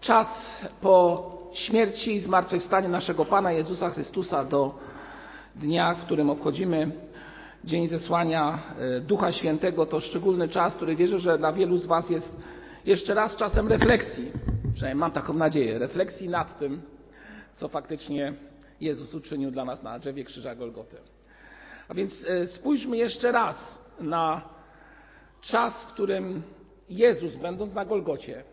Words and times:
czas 0.00 0.56
po 0.80 1.30
śmierci 1.54 2.14
i 2.14 2.20
zmartwychwstaniu 2.20 2.88
naszego 2.88 3.24
Pana 3.24 3.52
Jezusa 3.52 3.90
Chrystusa 3.90 4.44
do 4.44 4.74
dnia, 5.56 5.94
w 5.94 6.04
którym 6.04 6.30
obchodzimy 6.30 6.90
Dzień 7.64 7.88
Zesłania 7.88 8.62
e, 8.78 9.00
Ducha 9.00 9.32
Świętego, 9.32 9.86
to 9.86 10.00
szczególny 10.00 10.48
czas, 10.48 10.76
który 10.76 10.96
wierzę, 10.96 11.18
że 11.18 11.38
dla 11.38 11.52
wielu 11.52 11.76
z 11.76 11.86
Was 11.86 12.10
jest 12.10 12.36
jeszcze 12.84 13.14
raz 13.14 13.36
czasem 13.36 13.68
refleksji, 13.68 14.32
przynajmniej 14.74 15.00
mam 15.00 15.12
taką 15.12 15.32
nadzieję, 15.32 15.78
refleksji 15.78 16.28
nad 16.28 16.58
tym, 16.58 16.82
co 17.54 17.68
faktycznie 17.68 18.34
Jezus 18.80 19.14
uczynił 19.14 19.50
dla 19.50 19.64
nas 19.64 19.82
na 19.82 19.98
drzewie 19.98 20.24
krzyża 20.24 20.54
Golgoty. 20.54 20.96
A 21.88 21.94
więc 21.94 22.24
e, 22.28 22.46
spójrzmy 22.46 22.96
jeszcze 22.96 23.32
raz 23.32 23.82
na 24.00 24.42
czas, 25.40 25.84
w 25.84 25.86
którym 25.86 26.42
Jezus, 26.88 27.36
będąc 27.36 27.74
na 27.74 27.84
Golgocie, 27.84 28.44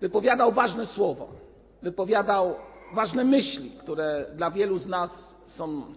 wypowiadał 0.00 0.52
ważne 0.52 0.86
słowo, 0.86 1.28
wypowiadał 1.82 2.54
ważne 2.94 3.24
myśli, 3.24 3.70
które 3.70 4.26
dla 4.36 4.50
wielu 4.50 4.78
z 4.78 4.86
nas 4.86 5.36
są 5.46 5.94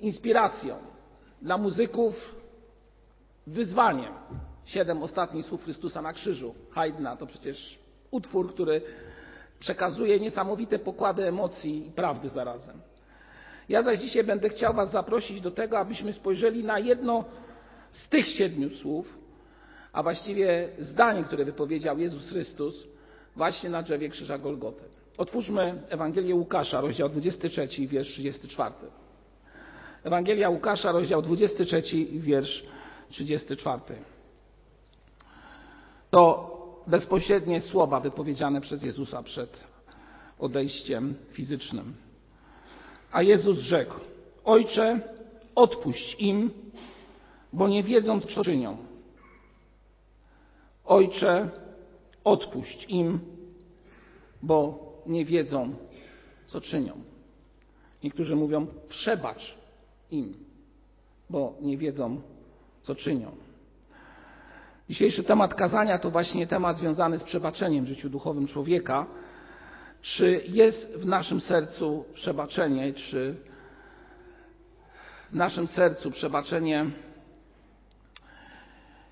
inspiracją, 0.00 0.76
dla 1.42 1.58
muzyków 1.58 2.34
wyzwaniem. 3.46 4.12
Siedem 4.64 5.02
ostatnich 5.02 5.46
słów 5.46 5.64
Chrystusa 5.64 6.02
na 6.02 6.12
krzyżu. 6.12 6.54
Haydna 6.70 7.16
to 7.16 7.26
przecież 7.26 7.78
utwór, 8.10 8.54
który 8.54 8.82
przekazuje 9.58 10.20
niesamowite 10.20 10.78
pokłady 10.78 11.28
emocji 11.28 11.86
i 11.86 11.90
prawdy 11.90 12.28
zarazem. 12.28 12.80
Ja 13.68 13.82
zaś 13.82 13.98
dzisiaj 13.98 14.24
będę 14.24 14.48
chciał 14.48 14.74
Was 14.74 14.90
zaprosić 14.90 15.40
do 15.40 15.50
tego, 15.50 15.78
abyśmy 15.78 16.12
spojrzeli 16.12 16.64
na 16.64 16.78
jedno 16.78 17.24
z 17.90 18.08
tych 18.08 18.26
siedmiu 18.26 18.70
słów, 18.70 19.18
a 19.94 20.02
właściwie 20.02 20.68
zdań, 20.78 21.24
które 21.24 21.44
wypowiedział 21.44 21.98
Jezus 21.98 22.28
Chrystus 22.28 22.86
właśnie 23.36 23.70
na 23.70 23.82
drzewie 23.82 24.08
krzyża 24.08 24.38
Golgoty. 24.38 24.84
Otwórzmy 25.18 25.82
Ewangelię 25.88 26.34
Łukasza, 26.34 26.80
rozdział 26.80 27.08
23, 27.08 27.68
wiersz 27.86 28.08
34. 28.08 28.74
Ewangelia 30.04 30.50
Łukasza, 30.50 30.92
rozdział 30.92 31.22
23, 31.22 31.82
wiersz 32.12 32.64
34. 33.08 33.80
To 36.10 36.50
bezpośrednie 36.86 37.60
słowa 37.60 38.00
wypowiedziane 38.00 38.60
przez 38.60 38.82
Jezusa 38.82 39.22
przed 39.22 39.64
odejściem 40.38 41.14
fizycznym. 41.32 41.94
A 43.12 43.22
Jezus 43.22 43.58
rzekł: 43.58 43.94
Ojcze, 44.44 45.00
odpuść 45.54 46.16
im, 46.18 46.50
bo 47.52 47.68
nie 47.68 47.82
wiedzą, 47.82 48.20
co 48.20 48.44
czynią. 48.44 48.93
Ojcze, 50.84 51.50
odpuść 52.24 52.86
im, 52.88 53.20
bo 54.42 54.84
nie 55.06 55.24
wiedzą, 55.24 55.74
co 56.46 56.60
czynią. 56.60 56.92
Niektórzy 58.02 58.36
mówią: 58.36 58.66
przebacz 58.88 59.58
im, 60.10 60.34
bo 61.30 61.54
nie 61.60 61.78
wiedzą, 61.78 62.20
co 62.82 62.94
czynią. 62.94 63.30
Dzisiejszy 64.88 65.24
temat 65.24 65.54
kazania 65.54 65.98
to 65.98 66.10
właśnie 66.10 66.46
temat 66.46 66.76
związany 66.76 67.18
z 67.18 67.22
przebaczeniem 67.24 67.84
w 67.84 67.88
życiu 67.88 68.10
duchowym 68.10 68.46
człowieka. 68.46 69.06
Czy 70.02 70.44
jest 70.48 70.96
w 70.96 71.06
naszym 71.06 71.40
sercu 71.40 72.04
przebaczenie, 72.14 72.92
czy 72.92 73.36
w 75.30 75.34
naszym 75.34 75.66
sercu 75.66 76.10
przebaczenie 76.10 76.86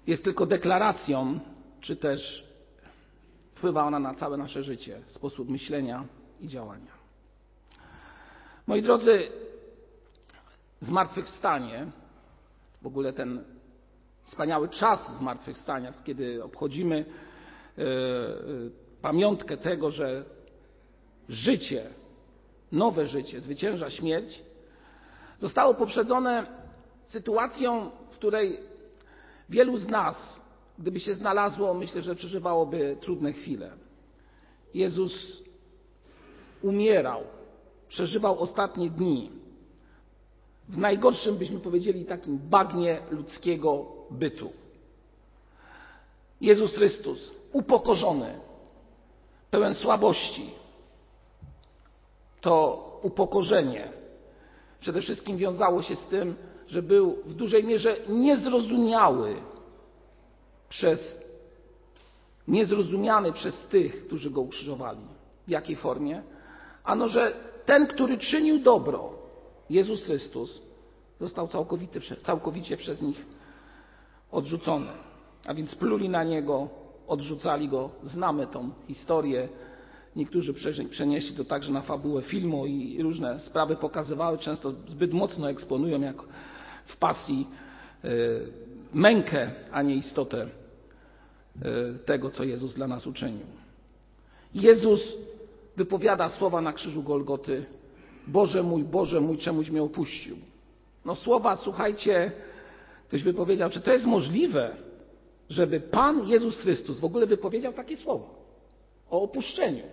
jest 0.06 0.24
tylko 0.24 0.46
deklaracją, 0.46 1.40
czy 1.82 1.96
też 1.96 2.46
wpływa 3.54 3.84
ona 3.84 3.98
na 3.98 4.14
całe 4.14 4.36
nasze 4.36 4.62
życie, 4.62 5.02
sposób 5.06 5.48
myślenia 5.48 6.04
i 6.40 6.48
działania. 6.48 6.92
Moi 8.66 8.82
drodzy, 8.82 9.28
zmartwychwstanie, 10.80 11.86
w 12.82 12.86
ogóle 12.86 13.12
ten 13.12 13.44
wspaniały 14.26 14.68
czas 14.68 15.16
zmartwychwstania, 15.18 15.92
kiedy 16.04 16.44
obchodzimy 16.44 17.04
e, 17.78 17.82
pamiątkę 19.02 19.56
tego, 19.56 19.90
że 19.90 20.24
życie, 21.28 21.90
nowe 22.72 23.06
życie 23.06 23.40
zwycięża 23.40 23.90
śmierć, 23.90 24.42
zostało 25.38 25.74
poprzedzone 25.74 26.46
sytuacją, 27.04 27.90
w 28.10 28.14
której 28.14 28.60
wielu 29.48 29.76
z 29.76 29.88
nas, 29.88 30.40
gdyby 30.82 31.00
się 31.00 31.14
znalazło, 31.14 31.74
myślę, 31.74 32.02
że 32.02 32.14
przeżywałoby 32.14 32.96
trudne 33.00 33.32
chwile. 33.32 33.70
Jezus 34.74 35.42
umierał, 36.62 37.22
przeżywał 37.88 38.38
ostatnie 38.38 38.90
dni 38.90 39.30
w 40.68 40.78
najgorszym, 40.78 41.38
byśmy 41.38 41.60
powiedzieli, 41.60 42.04
takim 42.04 42.38
bagnie 42.38 43.00
ludzkiego 43.10 43.86
bytu. 44.10 44.52
Jezus 46.40 46.74
Chrystus, 46.74 47.32
upokorzony, 47.52 48.40
pełen 49.50 49.74
słabości, 49.74 50.50
to 52.40 52.82
upokorzenie 53.02 53.92
przede 54.80 55.00
wszystkim 55.00 55.36
wiązało 55.36 55.82
się 55.82 55.96
z 55.96 56.06
tym, 56.06 56.34
że 56.66 56.82
był 56.82 57.18
w 57.24 57.34
dużej 57.34 57.64
mierze 57.64 57.96
niezrozumiały 58.08 59.36
przez 60.72 61.20
niezrozumiany 62.48 63.32
przez 63.32 63.66
tych, 63.66 64.06
którzy 64.06 64.30
go 64.30 64.40
ukrzyżowali. 64.40 65.00
W 65.46 65.50
jakiej 65.50 65.76
formie? 65.76 66.22
Ano, 66.84 67.08
że 67.08 67.32
ten, 67.66 67.86
który 67.86 68.18
czynił 68.18 68.58
dobro, 68.58 69.12
Jezus 69.70 70.04
Chrystus, 70.04 70.60
został 71.20 71.48
całkowicie, 71.48 72.00
całkowicie 72.22 72.76
przez 72.76 73.02
nich 73.02 73.26
odrzucony. 74.30 74.90
A 75.46 75.54
więc 75.54 75.74
pluli 75.74 76.08
na 76.08 76.24
niego, 76.24 76.68
odrzucali 77.06 77.68
go. 77.68 77.90
Znamy 78.02 78.46
tą 78.46 78.70
historię. 78.88 79.48
Niektórzy 80.16 80.54
przenieśli 80.90 81.36
to 81.36 81.44
także 81.44 81.72
na 81.72 81.82
fabułę 81.82 82.22
filmu 82.22 82.66
i 82.66 83.02
różne 83.02 83.40
sprawy 83.40 83.76
pokazywały, 83.76 84.38
często 84.38 84.72
zbyt 84.86 85.12
mocno 85.12 85.50
eksponują, 85.50 86.00
jak 86.00 86.16
w 86.86 86.96
pasji, 86.96 87.46
e, 88.04 88.08
mękę, 88.92 89.50
a 89.72 89.82
nie 89.82 89.94
istotę 89.94 90.61
tego, 92.04 92.30
co 92.30 92.44
Jezus 92.44 92.74
dla 92.74 92.86
nas 92.86 93.06
uczynił. 93.06 93.46
Jezus 94.54 95.00
wypowiada 95.76 96.28
słowa 96.28 96.60
na 96.60 96.72
krzyżu 96.72 97.02
Golgoty: 97.02 97.64
Boże 98.26 98.62
mój, 98.62 98.84
Boże 98.84 99.20
mój, 99.20 99.38
czemuś 99.38 99.70
mnie 99.70 99.82
opuścił. 99.82 100.36
No 101.04 101.14
słowa, 101.14 101.56
słuchajcie, 101.56 102.32
ktoś 103.08 103.22
by 103.22 103.34
powiedział, 103.34 103.70
czy 103.70 103.80
to 103.80 103.92
jest 103.92 104.04
możliwe, 104.04 104.76
żeby 105.50 105.80
Pan 105.80 106.28
Jezus 106.28 106.60
Chrystus 106.60 107.00
w 107.00 107.04
ogóle 107.04 107.26
wypowiedział 107.26 107.72
takie 107.72 107.96
słowa 107.96 108.42
o 109.10 109.22
opuszczeniu. 109.22 109.84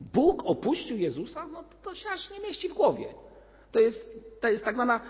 Bóg 0.00 0.42
opuścił 0.46 0.98
Jezusa? 0.98 1.46
No 1.52 1.62
to, 1.62 1.90
to 1.90 1.94
się 1.94 2.08
aż 2.10 2.30
nie 2.30 2.40
mieści 2.40 2.68
w 2.68 2.74
głowie. 2.74 3.06
To 3.72 3.80
jest, 3.80 4.20
to 4.40 4.48
jest 4.48 4.64
tak 4.64 4.74
zwana 4.74 5.00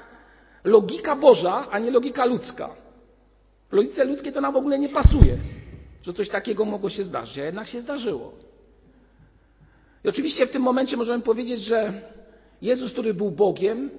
logika 0.64 1.16
Boża, 1.16 1.66
a 1.70 1.78
nie 1.78 1.90
logika 1.90 2.24
ludzka. 2.24 2.70
W 3.68 3.72
logice 3.72 4.04
ludzkiej 4.04 4.32
to 4.32 4.40
nam 4.40 4.52
w 4.52 4.56
ogóle 4.56 4.78
nie 4.78 4.88
pasuje, 4.88 5.38
że 6.04 6.12
coś 6.12 6.28
takiego 6.28 6.64
mogło 6.64 6.90
się 6.90 7.04
zdarzyć, 7.04 7.38
a 7.38 7.44
jednak 7.44 7.68
się 7.68 7.80
zdarzyło. 7.80 8.32
I 10.04 10.08
oczywiście 10.08 10.46
w 10.46 10.50
tym 10.50 10.62
momencie 10.62 10.96
możemy 10.96 11.22
powiedzieć, 11.22 11.60
że 11.60 11.92
Jezus, 12.62 12.92
który 12.92 13.14
był 13.14 13.30
Bogiem, 13.30 13.90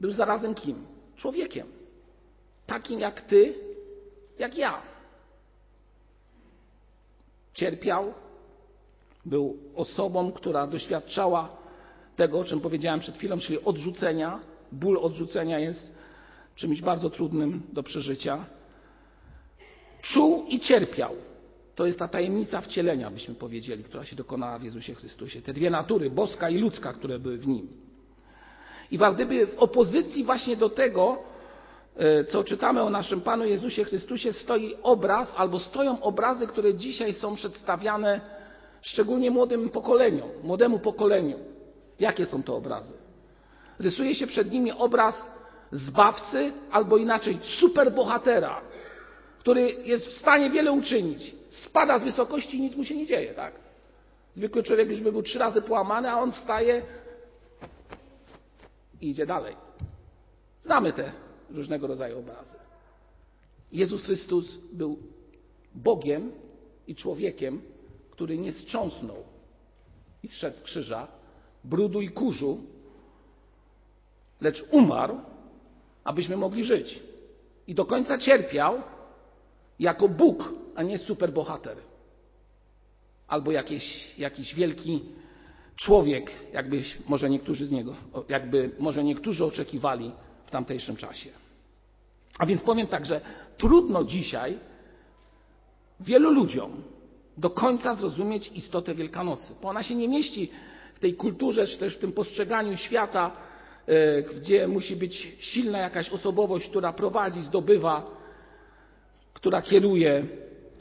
był 0.00 0.10
zarazem 0.10 0.54
kim? 0.54 0.86
Człowiekiem. 1.16 1.66
Takim 2.66 3.00
jak 3.00 3.20
ty, 3.20 3.54
jak 4.38 4.58
ja. 4.58 4.82
Cierpiał, 7.54 8.14
był 9.24 9.58
osobą, 9.74 10.32
która 10.32 10.66
doświadczała 10.66 11.56
tego, 12.16 12.38
o 12.38 12.44
czym 12.44 12.60
powiedziałem 12.60 13.00
przed 13.00 13.16
chwilą, 13.16 13.38
czyli 13.38 13.64
odrzucenia. 13.64 14.40
Ból 14.72 14.98
odrzucenia 14.98 15.58
jest 15.58 15.92
czymś 16.54 16.82
bardzo 16.82 17.10
trudnym 17.10 17.62
do 17.72 17.82
przeżycia. 17.82 18.44
Czuł 20.02 20.46
i 20.48 20.60
cierpiał. 20.60 21.16
To 21.74 21.86
jest 21.86 21.98
ta 21.98 22.08
tajemnica 22.08 22.60
wcielenia, 22.60 23.10
byśmy 23.10 23.34
powiedzieli, 23.34 23.84
która 23.84 24.04
się 24.04 24.16
dokonała 24.16 24.58
w 24.58 24.62
Jezusie 24.62 24.94
Chrystusie. 24.94 25.42
Te 25.42 25.52
dwie 25.52 25.70
natury, 25.70 26.10
boska 26.10 26.50
i 26.50 26.58
ludzka, 26.58 26.92
które 26.92 27.18
były 27.18 27.38
w 27.38 27.48
nim. 27.48 27.68
I 28.90 28.98
gdyby 29.14 29.46
w 29.46 29.58
opozycji 29.58 30.24
właśnie 30.24 30.56
do 30.56 30.68
tego, 30.68 31.18
e, 31.96 32.24
co 32.24 32.44
czytamy 32.44 32.82
o 32.82 32.90
naszym 32.90 33.20
Panu 33.20 33.44
Jezusie 33.44 33.84
Chrystusie, 33.84 34.32
stoi 34.32 34.74
obraz 34.82 35.34
albo 35.36 35.58
stoją 35.58 36.02
obrazy, 36.02 36.46
które 36.46 36.74
dzisiaj 36.74 37.14
są 37.14 37.34
przedstawiane 37.34 38.20
szczególnie 38.82 39.30
młodym 39.30 39.70
pokoleniom, 39.70 40.28
młodemu 40.42 40.78
pokoleniu. 40.78 41.38
Jakie 42.00 42.26
są 42.26 42.42
to 42.42 42.56
obrazy? 42.56 42.94
Rysuje 43.78 44.14
się 44.14 44.26
przed 44.26 44.52
nimi 44.52 44.72
obraz 44.72 45.26
zbawcy 45.72 46.52
albo 46.70 46.96
inaczej 46.96 47.38
superbohatera, 47.42 48.60
który 49.38 49.76
jest 49.84 50.06
w 50.06 50.12
stanie 50.12 50.50
wiele 50.50 50.72
uczynić. 50.72 51.34
Spada 51.62 51.98
z 51.98 52.04
wysokości 52.04 52.56
i 52.56 52.60
nic 52.60 52.76
mu 52.76 52.84
się 52.84 52.96
nie 52.96 53.06
dzieje, 53.06 53.34
tak? 53.34 53.54
Zwykły 54.34 54.62
człowiek 54.62 54.88
już 54.88 55.00
by 55.00 55.12
był 55.12 55.22
trzy 55.22 55.38
razy 55.38 55.62
połamany, 55.62 56.10
a 56.10 56.20
on 56.20 56.32
wstaje 56.32 56.82
i 59.00 59.08
idzie 59.10 59.26
dalej. 59.26 59.56
Znamy 60.60 60.92
te 60.92 61.12
różnego 61.50 61.86
rodzaju 61.86 62.18
obrazy. 62.18 62.56
Jezus 63.72 64.04
Chrystus 64.04 64.58
był 64.72 64.98
Bogiem 65.74 66.32
i 66.86 66.94
człowiekiem, 66.94 67.62
który 68.10 68.38
nie 68.38 68.52
strząsnął 68.52 69.24
i 70.22 70.28
zszedł 70.28 70.56
z 70.56 70.62
krzyża 70.62 71.08
brudu 71.64 72.00
i 72.00 72.08
kurzu, 72.08 72.58
lecz 74.40 74.64
umarł, 74.70 75.20
abyśmy 76.04 76.36
mogli 76.36 76.64
żyć. 76.64 77.02
I 77.66 77.74
do 77.74 77.84
końca 77.84 78.18
cierpiał 78.18 78.82
jako 79.78 80.08
Bóg, 80.08 80.52
a 80.76 80.82
nie 80.82 80.98
superbohater. 80.98 81.76
Albo 83.28 83.52
jakiś, 83.52 84.18
jakiś 84.18 84.54
wielki 84.54 85.02
człowiek, 85.76 86.30
jakby 86.52 86.82
może 87.08 87.30
niektórzy 87.30 87.66
z 87.66 87.70
niego, 87.70 87.94
jakby 88.28 88.70
może 88.78 89.04
niektórzy 89.04 89.44
oczekiwali 89.44 90.12
w 90.46 90.50
tamtejszym 90.50 90.96
czasie. 90.96 91.30
A 92.38 92.46
więc 92.46 92.62
powiem 92.62 92.86
tak, 92.86 93.06
że 93.06 93.20
trudno 93.58 94.04
dzisiaj 94.04 94.58
wielu 96.00 96.30
ludziom 96.32 96.82
do 97.36 97.50
końca 97.50 97.94
zrozumieć 97.94 98.50
istotę 98.54 98.94
Wielkanocy, 98.94 99.54
bo 99.62 99.68
ona 99.68 99.82
się 99.82 99.94
nie 99.94 100.08
mieści 100.08 100.50
w 100.94 100.98
tej 100.98 101.14
kulturze, 101.14 101.66
czy 101.66 101.78
też 101.78 101.96
w 101.96 101.98
tym 101.98 102.12
postrzeganiu 102.12 102.76
świata, 102.76 103.30
e, 103.86 104.22
gdzie 104.22 104.68
musi 104.68 104.96
być 104.96 105.36
silna 105.38 105.78
jakaś 105.78 106.10
osobowość, 106.10 106.68
która 106.68 106.92
prowadzi, 106.92 107.42
zdobywa, 107.42 108.10
która 109.32 109.62
kieruje, 109.62 110.26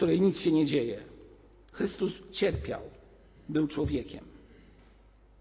której 0.04 0.22
nic 0.22 0.40
się 0.40 0.52
nie 0.52 0.66
dzieje. 0.66 1.04
Chrystus 1.72 2.14
cierpiał, 2.32 2.82
był 3.50 3.68
człowiekiem. 3.68 4.24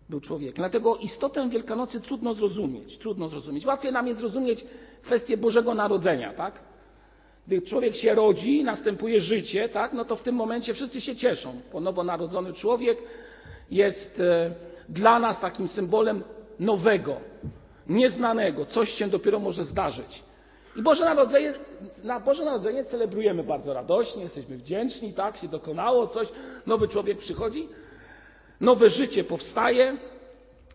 Był 0.09 0.21
człowiekiem. 0.21 0.57
Dlatego 0.57 0.97
istotę 0.97 1.49
Wielkanocy 1.49 2.01
trudno 2.01 2.35
zrozumieć. 2.35 2.99
Trudno 2.99 3.29
zrozumieć. 3.29 3.67
Łatwiej 3.67 3.93
nam 3.93 4.07
jest 4.07 4.21
zrozumieć 4.21 4.65
kwestię 5.03 5.37
Bożego 5.37 5.75
Narodzenia, 5.75 6.33
tak? 6.33 6.61
Gdy 7.47 7.63
człowiek 7.63 7.95
się 7.95 8.15
rodzi, 8.15 8.65
następuje 8.65 9.21
życie, 9.21 9.69
tak? 9.69 9.93
No 9.93 10.05
to 10.05 10.17
w 10.17 10.23
tym 10.23 10.35
momencie 10.35 10.75
wszyscy 10.75 11.01
się 11.01 11.17
cieszą, 11.17 11.61
bo 11.73 11.81
nowonarodzony 11.81 12.53
człowiek 12.53 12.99
jest 13.71 14.21
e, 14.21 14.55
dla 14.89 15.19
nas 15.19 15.41
takim 15.41 15.69
symbolem 15.69 16.25
nowego, 16.61 17.17
nieznanego, 17.89 18.65
coś 18.65 18.91
się 18.91 19.09
dopiero 19.09 19.41
może 19.41 19.65
zdarzyć. 19.65 20.23
I 20.77 20.83
Boże 20.83 21.05
Narodzenie, 21.05 21.53
na 22.05 22.21
Boże 22.21 22.45
Narodzenie 22.45 22.85
celebrujemy 22.85 23.45
bardzo 23.45 23.75
radośnie, 23.75 24.23
jesteśmy 24.23 24.57
wdzięczni, 24.57 25.13
tak, 25.13 25.37
się 25.37 25.49
dokonało 25.49 26.07
coś, 26.07 26.29
nowy 26.67 26.89
człowiek 26.89 27.19
przychodzi, 27.19 27.69
nowe 28.61 28.91
życie 28.91 29.25
powstaje. 29.25 29.97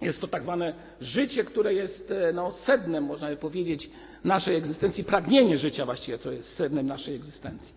Jest 0.01 0.21
to 0.21 0.27
tak 0.27 0.43
zwane 0.43 0.73
życie, 1.01 1.43
które 1.43 1.73
jest 1.73 2.11
e, 2.11 2.33
no, 2.33 2.51
sednem, 2.51 3.03
można 3.03 3.29
by 3.29 3.37
powiedzieć, 3.37 3.89
naszej 4.23 4.55
egzystencji, 4.55 5.03
pragnienie 5.03 5.57
życia 5.57 5.85
właściwie 5.85 6.17
to 6.17 6.31
jest 6.31 6.55
sednem 6.55 6.87
naszej 6.87 7.15
egzystencji. 7.15 7.73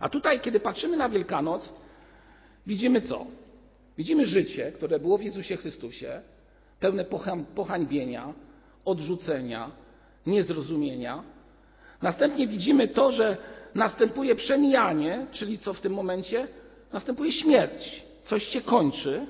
A 0.00 0.08
tutaj, 0.08 0.40
kiedy 0.40 0.60
patrzymy 0.60 0.96
na 0.96 1.08
Wielkanoc, 1.08 1.72
widzimy 2.66 3.00
co? 3.00 3.26
Widzimy 3.98 4.26
życie, 4.26 4.72
które 4.72 4.98
było 4.98 5.18
w 5.18 5.22
Jezusie 5.22 5.56
Chrystusie, 5.56 6.20
pełne 6.80 7.04
pohańbienia, 7.54 8.34
odrzucenia, 8.84 9.70
niezrozumienia. 10.26 11.22
Następnie 12.02 12.46
widzimy 12.46 12.88
to, 12.88 13.12
że 13.12 13.36
następuje 13.74 14.34
przemijanie, 14.34 15.26
czyli 15.32 15.58
co 15.58 15.74
w 15.74 15.80
tym 15.80 15.92
momencie? 15.92 16.48
Następuje 16.92 17.32
śmierć. 17.32 18.02
Coś 18.22 18.44
się 18.44 18.60
kończy. 18.60 19.26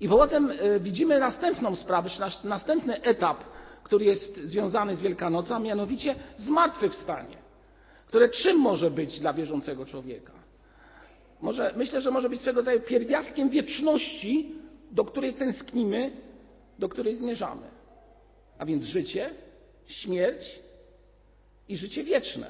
I 0.00 0.08
potem 0.08 0.50
e, 0.50 0.80
widzimy 0.80 1.20
następną 1.20 1.76
sprawę, 1.76 2.10
czy 2.10 2.46
następny 2.48 3.02
etap, 3.02 3.44
który 3.82 4.04
jest 4.04 4.36
związany 4.36 4.96
z 4.96 5.00
Wielkanocą, 5.00 5.56
a 5.56 5.58
mianowicie 5.58 6.14
zmartwychwstanie, 6.36 7.36
które 8.06 8.28
czym 8.28 8.58
może 8.58 8.90
być 8.90 9.20
dla 9.20 9.32
wierzącego 9.32 9.86
człowieka? 9.86 10.32
Może, 11.40 11.72
myślę, 11.76 12.00
że 12.00 12.10
może 12.10 12.28
być 12.28 12.40
swego 12.40 12.60
rodzaju 12.60 12.80
pierwiastkiem 12.80 13.50
wieczności, 13.50 14.52
do 14.90 15.04
której 15.04 15.34
tęsknimy, 15.34 16.10
do 16.78 16.88
której 16.88 17.14
zmierzamy. 17.14 17.66
A 18.58 18.66
więc 18.66 18.84
życie, 18.84 19.30
śmierć 19.86 20.65
i 21.68 21.76
życie 21.76 22.04
wieczne. 22.04 22.46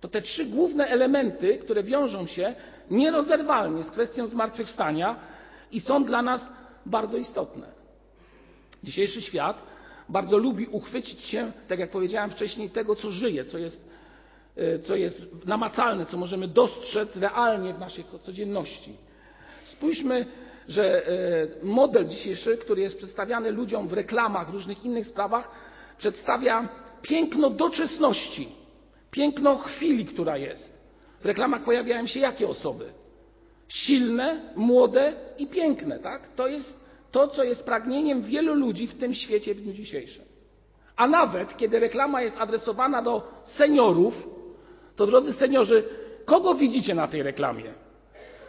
To 0.00 0.08
te 0.08 0.22
trzy 0.22 0.44
główne 0.44 0.86
elementy, 0.86 1.58
które 1.58 1.82
wiążą 1.82 2.26
się 2.26 2.54
nierozerwalnie 2.90 3.84
z 3.84 3.90
kwestią 3.90 4.26
zmartwychwstania 4.26 5.16
i 5.72 5.80
są 5.80 6.04
dla 6.04 6.22
nas 6.22 6.48
bardzo 6.86 7.16
istotne. 7.16 7.66
Dzisiejszy 8.84 9.22
świat 9.22 9.62
bardzo 10.08 10.38
lubi 10.38 10.66
uchwycić 10.66 11.20
się, 11.20 11.52
tak 11.68 11.78
jak 11.78 11.90
powiedziałem 11.90 12.30
wcześniej, 12.30 12.70
tego, 12.70 12.96
co 12.96 13.10
żyje, 13.10 13.44
co 13.44 13.58
jest, 13.58 13.88
e, 14.56 14.78
co 14.78 14.96
jest 14.96 15.46
namacalne, 15.46 16.06
co 16.06 16.16
możemy 16.16 16.48
dostrzec 16.48 17.16
realnie 17.16 17.74
w 17.74 17.78
naszej 17.78 18.04
codzienności. 18.22 18.96
Spójrzmy, 19.64 20.26
że 20.68 21.06
e, 21.06 21.12
model 21.62 22.08
dzisiejszy, 22.08 22.56
który 22.56 22.82
jest 22.82 22.98
przedstawiany 22.98 23.50
ludziom 23.50 23.88
w 23.88 23.92
reklamach, 23.92 24.50
różnych 24.50 24.84
innych 24.84 25.06
sprawach, 25.06 25.50
przedstawia 25.98 26.68
piękno 27.02 27.50
doczesności, 27.50 28.48
piękno 29.10 29.58
chwili, 29.58 30.06
która 30.06 30.36
jest. 30.36 30.82
W 31.20 31.26
reklamach 31.26 31.64
pojawiają 31.64 32.06
się 32.06 32.20
jakie 32.20 32.48
osoby? 32.48 32.92
Silne, 33.68 34.40
młode 34.56 35.12
i 35.38 35.46
piękne, 35.46 35.98
tak? 35.98 36.28
To 36.28 36.48
jest 36.48 36.80
to, 37.10 37.28
co 37.28 37.44
jest 37.44 37.64
pragnieniem 37.64 38.22
wielu 38.22 38.54
ludzi 38.54 38.86
w 38.86 38.98
tym 38.98 39.14
świecie 39.14 39.54
w 39.54 39.60
dniu 39.60 39.72
dzisiejszym. 39.72 40.24
A 40.96 41.08
nawet 41.08 41.56
kiedy 41.56 41.80
reklama 41.80 42.22
jest 42.22 42.40
adresowana 42.40 43.02
do 43.02 43.28
seniorów, 43.44 44.28
to 44.96 45.06
drodzy 45.06 45.32
seniorzy, 45.32 45.84
kogo 46.24 46.54
widzicie 46.54 46.94
na 46.94 47.08
tej 47.08 47.22
reklamie? 47.22 47.74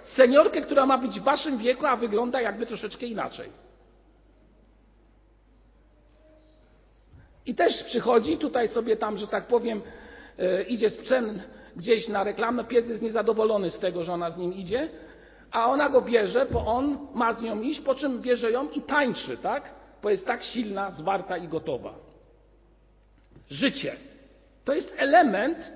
Seniorkę, 0.03 0.61
która 0.61 0.85
ma 0.85 0.97
być 0.97 1.19
w 1.19 1.23
waszym 1.23 1.57
wieku, 1.57 1.85
a 1.85 1.95
wygląda 1.95 2.41
jakby 2.41 2.65
troszeczkę 2.65 3.05
inaczej. 3.05 3.49
I 7.45 7.55
też 7.55 7.83
przychodzi, 7.83 8.37
tutaj 8.37 8.67
sobie 8.67 8.97
tam, 8.97 9.17
że 9.17 9.27
tak 9.27 9.47
powiem, 9.47 9.81
yy, 10.37 10.63
idzie 10.63 10.89
sprzęt 10.89 11.43
gdzieś 11.75 12.07
na 12.07 12.23
reklamę, 12.23 12.63
pies 12.63 12.89
jest 12.89 13.01
niezadowolony 13.01 13.69
z 13.69 13.79
tego, 13.79 14.03
że 14.03 14.13
ona 14.13 14.29
z 14.29 14.37
nim 14.37 14.53
idzie, 14.53 14.89
a 15.51 15.69
ona 15.69 15.89
go 15.89 16.01
bierze, 16.01 16.45
bo 16.51 16.65
on 16.65 17.07
ma 17.13 17.33
z 17.33 17.41
nią 17.41 17.61
iść, 17.61 17.81
po 17.81 17.95
czym 17.95 18.21
bierze 18.21 18.51
ją 18.51 18.69
i 18.69 18.81
tańczy, 18.81 19.37
tak? 19.37 19.73
Bo 20.01 20.09
jest 20.09 20.27
tak 20.27 20.43
silna, 20.43 20.91
zwarta 20.91 21.37
i 21.37 21.47
gotowa. 21.47 21.93
Życie. 23.49 23.95
To 24.65 24.73
jest 24.73 24.93
element, 24.97 25.73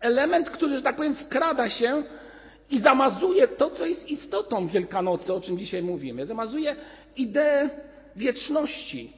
element, 0.00 0.50
który, 0.50 0.76
że 0.76 0.82
tak 0.82 0.96
powiem, 0.96 1.14
wkrada 1.14 1.70
się 1.70 2.02
i 2.70 2.78
zamazuje 2.78 3.48
to, 3.48 3.70
co 3.70 3.86
jest 3.86 4.08
istotą 4.08 4.68
Wielkanocy, 4.68 5.34
o 5.34 5.40
czym 5.40 5.58
dzisiaj 5.58 5.82
mówimy. 5.82 6.26
Zamazuje 6.26 6.76
ideę 7.16 7.70
wieczności. 8.16 9.12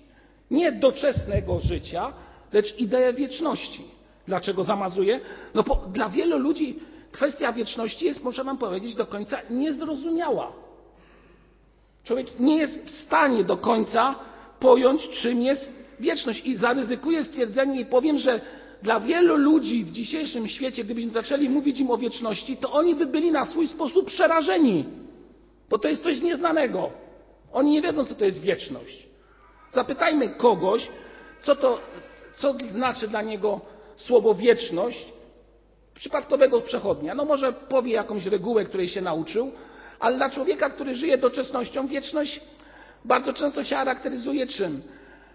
Nie 0.51 0.73
doczesnego 0.73 1.61
życia, 1.61 2.13
lecz 2.53 2.79
ideę 2.79 3.13
wieczności. 3.13 3.85
Dlaczego 4.27 4.65
zamazuje? 4.65 5.21
No 5.55 5.63
bo 5.63 5.75
dla 5.93 6.09
wielu 6.09 6.39
ludzi 6.39 6.79
kwestia 7.13 7.53
wieczności 7.53 8.05
jest, 8.05 8.25
muszę 8.25 8.45
Wam 8.45 8.59
powiedzieć, 8.59 8.95
do 8.95 9.07
końca 9.07 9.39
niezrozumiała. 9.51 10.53
Człowiek 12.05 12.41
nie 12.41 12.57
jest 12.57 12.85
w 12.85 12.91
stanie 12.91 13.45
do 13.45 13.57
końca 13.57 14.15
pojąć, 14.61 15.09
czym 15.09 15.43
jest 15.43 15.73
wieczność. 16.01 16.47
I 16.47 16.55
zaryzykuję 16.55 17.25
stwierdzenie 17.25 17.81
i 17.81 17.87
powiem, 17.87 18.19
że 18.19 18.41
dla 18.83 19.01
wielu 19.01 19.37
ludzi 19.37 19.85
w 19.85 19.93
dzisiejszym 19.93 20.49
świecie, 20.49 20.85
gdybyśmy 20.85 21.11
zaczęli 21.11 21.49
mówić 21.49 21.81
im 21.81 21.91
o 21.91 21.99
wieczności, 21.99 22.57
to 22.57 22.73
oni 22.73 22.95
by 22.95 23.07
byli 23.07 23.31
na 23.31 23.45
swój 23.45 23.69
sposób 23.69 24.07
przerażeni, 24.07 24.85
bo 25.71 25.79
to 25.79 25.89
jest 25.89 26.03
coś 26.03 26.23
nieznanego. 26.23 26.91
Oni 27.53 27.71
nie 27.71 27.83
wiedzą, 27.83 28.05
co 28.05 28.15
to 28.15 28.25
jest 28.25 28.41
wieczność. 28.41 29.10
Zapytajmy 29.71 30.29
kogoś, 30.29 30.89
co 32.35 32.53
znaczy 32.71 33.09
dla 33.09 33.23
niego 33.23 33.61
słowo 33.97 34.35
wieczność, 34.35 35.13
przypadkowego 35.95 36.61
przechodnia. 36.61 37.15
No 37.15 37.25
może 37.25 37.53
powie 37.53 37.93
jakąś 37.93 38.27
regułę, 38.27 38.65
której 38.65 38.89
się 38.89 39.01
nauczył, 39.01 39.53
ale 40.01 40.17
dla 40.17 40.31
człowieka, 40.31 40.71
który 40.71 40.95
żyje 40.95 41.19
doczesnością, 41.19 41.87
wieczność 41.87 42.41
bardzo 43.05 43.33
często 43.33 43.65
się 43.65 43.77
charakteryzuje 43.77 44.47
czym? 44.47 44.83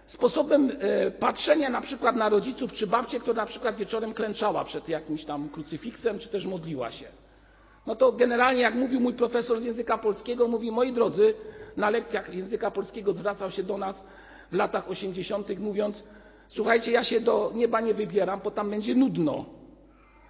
Sposobem 0.06 0.72
e, 0.80 1.12
patrzenia 1.12 1.70
na 1.70 1.82
przykład 1.82 2.16
na 2.16 2.30
rodziców 2.30 2.74
czy 2.74 2.88
babcię, 2.88 3.20
która 3.20 3.42
na 3.42 3.46
przykład 3.46 3.76
wieczorem 3.76 4.14
klęczała 4.14 4.66
przed 4.66 4.90
jakimś 4.90 5.26
tam 5.26 5.50
krucyfiksem, 5.50 6.20
czy 6.20 6.30
też 6.30 6.46
modliła 6.46 6.92
się. 6.92 7.06
No 7.88 7.96
to 7.96 8.12
generalnie, 8.12 8.62
jak 8.62 8.76
mówił 8.76 9.00
mój 9.00 9.14
profesor 9.14 9.62
z 9.62 9.66
języka 9.66 9.98
polskiego, 9.98 10.48
mówi, 10.48 10.72
moi 10.72 10.94
drodzy, 10.94 11.34
na 11.78 11.90
lekcjach 11.90 12.34
języka 12.34 12.72
polskiego 12.72 13.14
zwracał 13.14 13.52
się 13.52 13.64
do 13.64 13.78
nas 13.78 14.04
w 14.56 14.58
latach 14.58 14.90
80., 14.90 15.60
mówiąc, 15.60 16.04
słuchajcie, 16.48 16.92
ja 16.92 17.04
się 17.04 17.22
do 17.22 17.52
nieba 17.56 17.82
nie 17.82 17.94
wybieram, 17.94 18.40
bo 18.44 18.52
tam 18.52 18.70
będzie 18.70 18.96
nudno. 18.96 19.46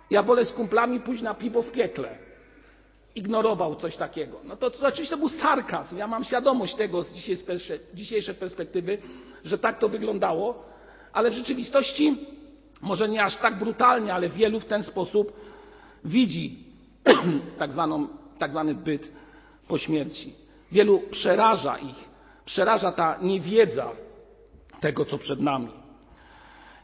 Ja 0.10 0.24
wolę 0.24 0.46
z 0.46 0.52
kumplami 0.52 1.00
pójść 1.00 1.24
na 1.24 1.34
piwo 1.34 1.62
w 1.62 1.72
piekle. 1.72 2.18
ignorował 3.16 3.76
coś 3.76 3.98
takiego. 3.98 4.40
No 4.44 4.56
to, 4.56 4.72
to 4.72 4.88
oczywiście 4.88 5.16
to 5.16 5.20
był 5.20 5.30
sarkazm. 5.30 5.98
Ja 5.98 6.08
mam 6.08 6.24
świadomość 6.24 6.76
tego 6.76 7.04
z 7.04 7.14
dzisiejszej 7.94 8.36
perspektywy, 8.36 8.98
że 9.44 9.58
tak 9.58 9.80
to 9.80 9.90
wyglądało, 9.90 10.66
ale 11.14 11.32
w 11.32 11.34
rzeczywistości 11.34 12.18
może 12.82 13.10
nie 13.10 13.24
aż 13.24 13.38
tak 13.38 13.56
brutalnie, 13.56 14.14
ale 14.14 14.30
wielu 14.30 14.60
w 14.60 14.66
ten 14.66 14.84
sposób 14.84 15.34
widzi 16.06 16.60
tak, 17.60 17.72
zwaną, 17.72 18.08
tak 18.38 18.52
zwany 18.52 18.76
byt 18.76 19.12
po 19.68 19.78
śmierci. 19.78 20.34
Wielu 20.72 21.00
przeraża 21.00 21.78
ich, 21.78 22.10
przeraża 22.46 22.92
ta 22.92 23.18
niewiedza 23.22 23.92
tego, 24.86 25.06
co 25.06 25.18
przed 25.18 25.42
nami. 25.42 25.70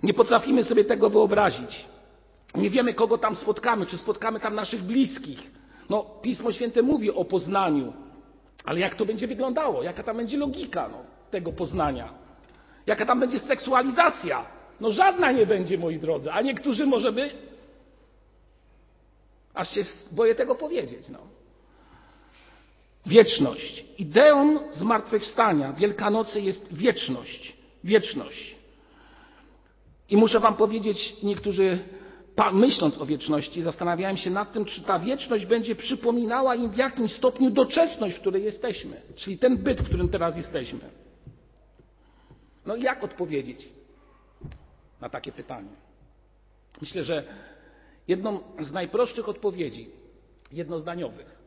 Nie 0.03 0.13
potrafimy 0.13 0.63
sobie 0.63 0.86
tego 0.86 1.10
wyobrazić. 1.10 1.86
Nie 2.55 2.70
wiemy, 2.70 2.93
kogo 2.93 3.17
tam 3.17 3.36
spotkamy, 3.36 3.86
czy 3.86 3.98
spotkamy 3.98 4.39
tam 4.39 4.55
naszych 4.55 4.84
bliskich. 4.84 5.51
No, 5.89 6.03
Pismo 6.22 6.51
Święte 6.51 6.81
mówi 6.81 7.12
o 7.12 7.25
poznaniu, 7.25 7.93
ale 8.65 8.79
jak 8.79 8.96
to 8.96 9.05
będzie 9.05 9.27
wyglądało? 9.27 9.84
Jaka 9.84 10.03
tam 10.03 10.17
będzie 10.17 10.38
logika 10.38 10.89
no, 10.89 10.98
tego 11.31 11.51
poznania? 11.51 12.13
Jaka 12.86 13.05
tam 13.05 13.20
będzie 13.20 13.39
seksualizacja? 13.39 14.46
No 14.79 14.91
żadna 14.91 15.31
nie 15.31 15.46
będzie, 15.46 15.77
moi 15.77 16.00
drodzy, 16.00 16.31
a 16.31 16.41
niektórzy 16.41 16.86
może 16.86 17.12
by. 17.12 17.29
Aż 19.53 19.74
się 19.74 19.84
boję 20.12 20.36
tego 20.36 20.55
powiedzieć. 20.55 21.10
No. 21.10 21.20
Wieczność. 23.05 23.86
Ideą 23.98 24.60
zmartwychwstania 24.72 25.74
Wielkanocy 25.74 26.41
jest 26.41 26.74
wieczność. 26.74 27.61
Wieczność. 27.84 28.56
I 30.10 30.18
muszę 30.18 30.40
Wam 30.40 30.56
powiedzieć, 30.56 31.16
niektórzy 31.24 31.80
myśląc 32.54 32.98
o 32.98 33.06
wieczności, 33.06 33.62
zastanawiałem 33.62 34.18
się 34.18 34.30
nad 34.30 34.54
tym, 34.54 34.66
czy 34.66 34.82
ta 34.82 35.00
wieczność 35.00 35.46
będzie 35.46 35.76
przypominała 35.76 36.56
im 36.56 36.70
w 36.70 36.78
jakimś 36.78 37.14
stopniu 37.14 37.50
doczesność, 37.50 38.16
w 38.16 38.20
której 38.20 38.44
jesteśmy, 38.44 39.02
czyli 39.16 39.38
ten 39.38 39.58
byt, 39.58 39.82
w 39.82 39.86
którym 39.86 40.10
teraz 40.10 40.38
jesteśmy. 40.38 40.80
No 42.66 42.76
i 42.76 42.82
jak 42.82 43.04
odpowiedzieć 43.04 43.70
na 45.02 45.10
takie 45.10 45.32
pytanie? 45.32 45.70
Myślę, 46.82 47.04
że 47.04 47.24
jedną 48.08 48.40
z 48.60 48.72
najprostszych 48.72 49.30
odpowiedzi, 49.30 49.90
jednozdaniowych, 50.52 51.38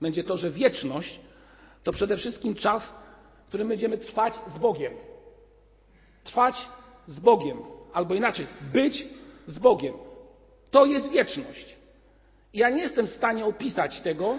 będzie 0.00 0.24
to, 0.24 0.36
że 0.36 0.50
wieczność 0.50 1.20
to 1.84 1.92
przede 1.92 2.16
wszystkim 2.16 2.54
czas, 2.54 2.92
w 3.44 3.48
którym 3.48 3.68
będziemy 3.68 3.98
trwać 3.98 4.34
z 4.56 4.58
Bogiem. 4.58 4.92
Trwać 6.24 6.68
z 7.06 7.20
Bogiem, 7.20 7.58
albo 7.92 8.14
inaczej, 8.14 8.46
być 8.72 9.06
z 9.46 9.58
Bogiem. 9.58 9.94
To 10.70 10.86
jest 10.86 11.10
wieczność. 11.10 11.76
Ja 12.54 12.70
nie 12.70 12.82
jestem 12.82 13.06
w 13.06 13.10
stanie 13.10 13.44
opisać 13.44 14.00
tego, 14.00 14.38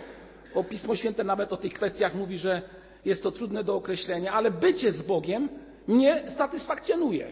bo 0.53 0.63
Pismo 0.63 0.95
Święte 0.95 1.23
nawet 1.23 1.53
o 1.53 1.57
tych 1.57 1.73
kwestiach 1.73 2.15
mówi, 2.15 2.37
że 2.37 2.61
jest 3.05 3.23
to 3.23 3.31
trudne 3.31 3.63
do 3.63 3.75
określenia, 3.75 4.33
ale 4.33 4.51
bycie 4.51 4.91
z 4.91 5.01
Bogiem 5.01 5.49
mnie 5.87 6.23
satysfakcjonuje. 6.37 7.31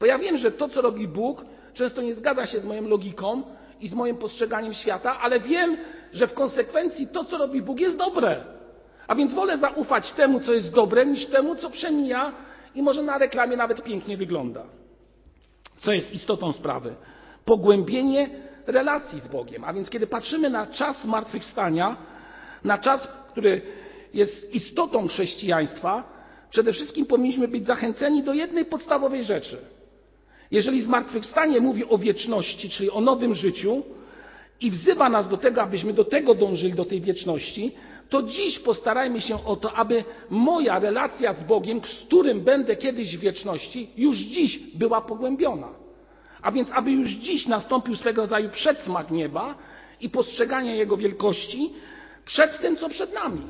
Bo 0.00 0.06
ja 0.06 0.18
wiem, 0.18 0.36
że 0.36 0.52
to, 0.52 0.68
co 0.68 0.82
robi 0.82 1.08
Bóg, 1.08 1.44
często 1.74 2.02
nie 2.02 2.14
zgadza 2.14 2.46
się 2.46 2.60
z 2.60 2.64
moją 2.64 2.88
logiką 2.88 3.42
i 3.80 3.88
z 3.88 3.94
moim 3.94 4.16
postrzeganiem 4.16 4.74
świata, 4.74 5.20
ale 5.20 5.40
wiem, 5.40 5.76
że 6.12 6.26
w 6.26 6.34
konsekwencji 6.34 7.06
to, 7.06 7.24
co 7.24 7.38
robi 7.38 7.62
Bóg, 7.62 7.80
jest 7.80 7.96
dobre. 7.96 8.44
A 9.06 9.14
więc 9.14 9.34
wolę 9.34 9.58
zaufać 9.58 10.12
temu, 10.12 10.40
co 10.40 10.52
jest 10.52 10.74
dobre, 10.74 11.06
niż 11.06 11.26
temu, 11.26 11.54
co 11.54 11.70
przemija 11.70 12.32
i 12.76 12.82
może 12.82 13.02
na 13.02 13.18
reklamie 13.18 13.56
nawet 13.56 13.82
pięknie 13.82 14.16
wygląda. 14.16 14.62
Co 15.76 15.92
jest 15.92 16.14
istotą 16.14 16.52
sprawy? 16.52 16.96
pogłębienie 17.46 18.30
relacji 18.66 19.20
z 19.20 19.28
Bogiem. 19.28 19.64
A 19.64 19.72
więc 19.72 19.90
kiedy 19.90 20.06
patrzymy 20.06 20.50
na 20.50 20.66
czas 20.66 21.02
zmartwychwstania, 21.02 21.96
na 22.64 22.78
czas, 22.78 23.08
który 23.30 23.62
jest 24.14 24.54
istotą 24.54 25.08
chrześcijaństwa, 25.08 26.16
przede 26.50 26.72
wszystkim 26.72 27.06
powinniśmy 27.06 27.48
być 27.48 27.66
zachęceni 27.66 28.22
do 28.22 28.32
jednej 28.32 28.64
podstawowej 28.64 29.24
rzeczy. 29.24 29.58
Jeżeli 30.50 30.82
zmartwychwstanie 30.82 31.60
mówi 31.60 31.88
o 31.88 31.98
wieczności, 31.98 32.70
czyli 32.70 32.90
o 32.90 33.00
nowym 33.00 33.34
życiu 33.34 33.82
i 34.60 34.70
wzywa 34.70 35.08
nas 35.08 35.28
do 35.28 35.36
tego, 35.36 35.62
abyśmy 35.62 35.92
do 35.92 36.04
tego 36.04 36.34
dążyli, 36.34 36.72
do 36.72 36.84
tej 36.84 37.00
wieczności, 37.00 37.72
to 38.08 38.22
dziś 38.22 38.58
postarajmy 38.58 39.20
się 39.20 39.44
o 39.44 39.56
to, 39.56 39.72
aby 39.72 40.04
moja 40.30 40.78
relacja 40.78 41.32
z 41.32 41.44
Bogiem, 41.44 41.80
z 41.84 42.06
którym 42.06 42.40
będę 42.40 42.76
kiedyś 42.76 43.16
w 43.16 43.20
wieczności, 43.20 43.90
już 43.96 44.16
dziś 44.16 44.58
była 44.74 45.00
pogłębiona. 45.00 45.68
A 46.42 46.52
więc, 46.52 46.70
aby 46.72 46.90
już 46.90 47.08
dziś 47.08 47.46
nastąpił 47.46 47.96
swego 47.96 48.22
rodzaju 48.22 48.50
przedsmak 48.50 49.10
nieba 49.10 49.54
i 50.00 50.10
postrzeganie 50.10 50.76
Jego 50.76 50.96
wielkości 50.96 51.72
przed 52.24 52.60
tym, 52.60 52.76
co 52.76 52.88
przed 52.88 53.14
nami, 53.14 53.42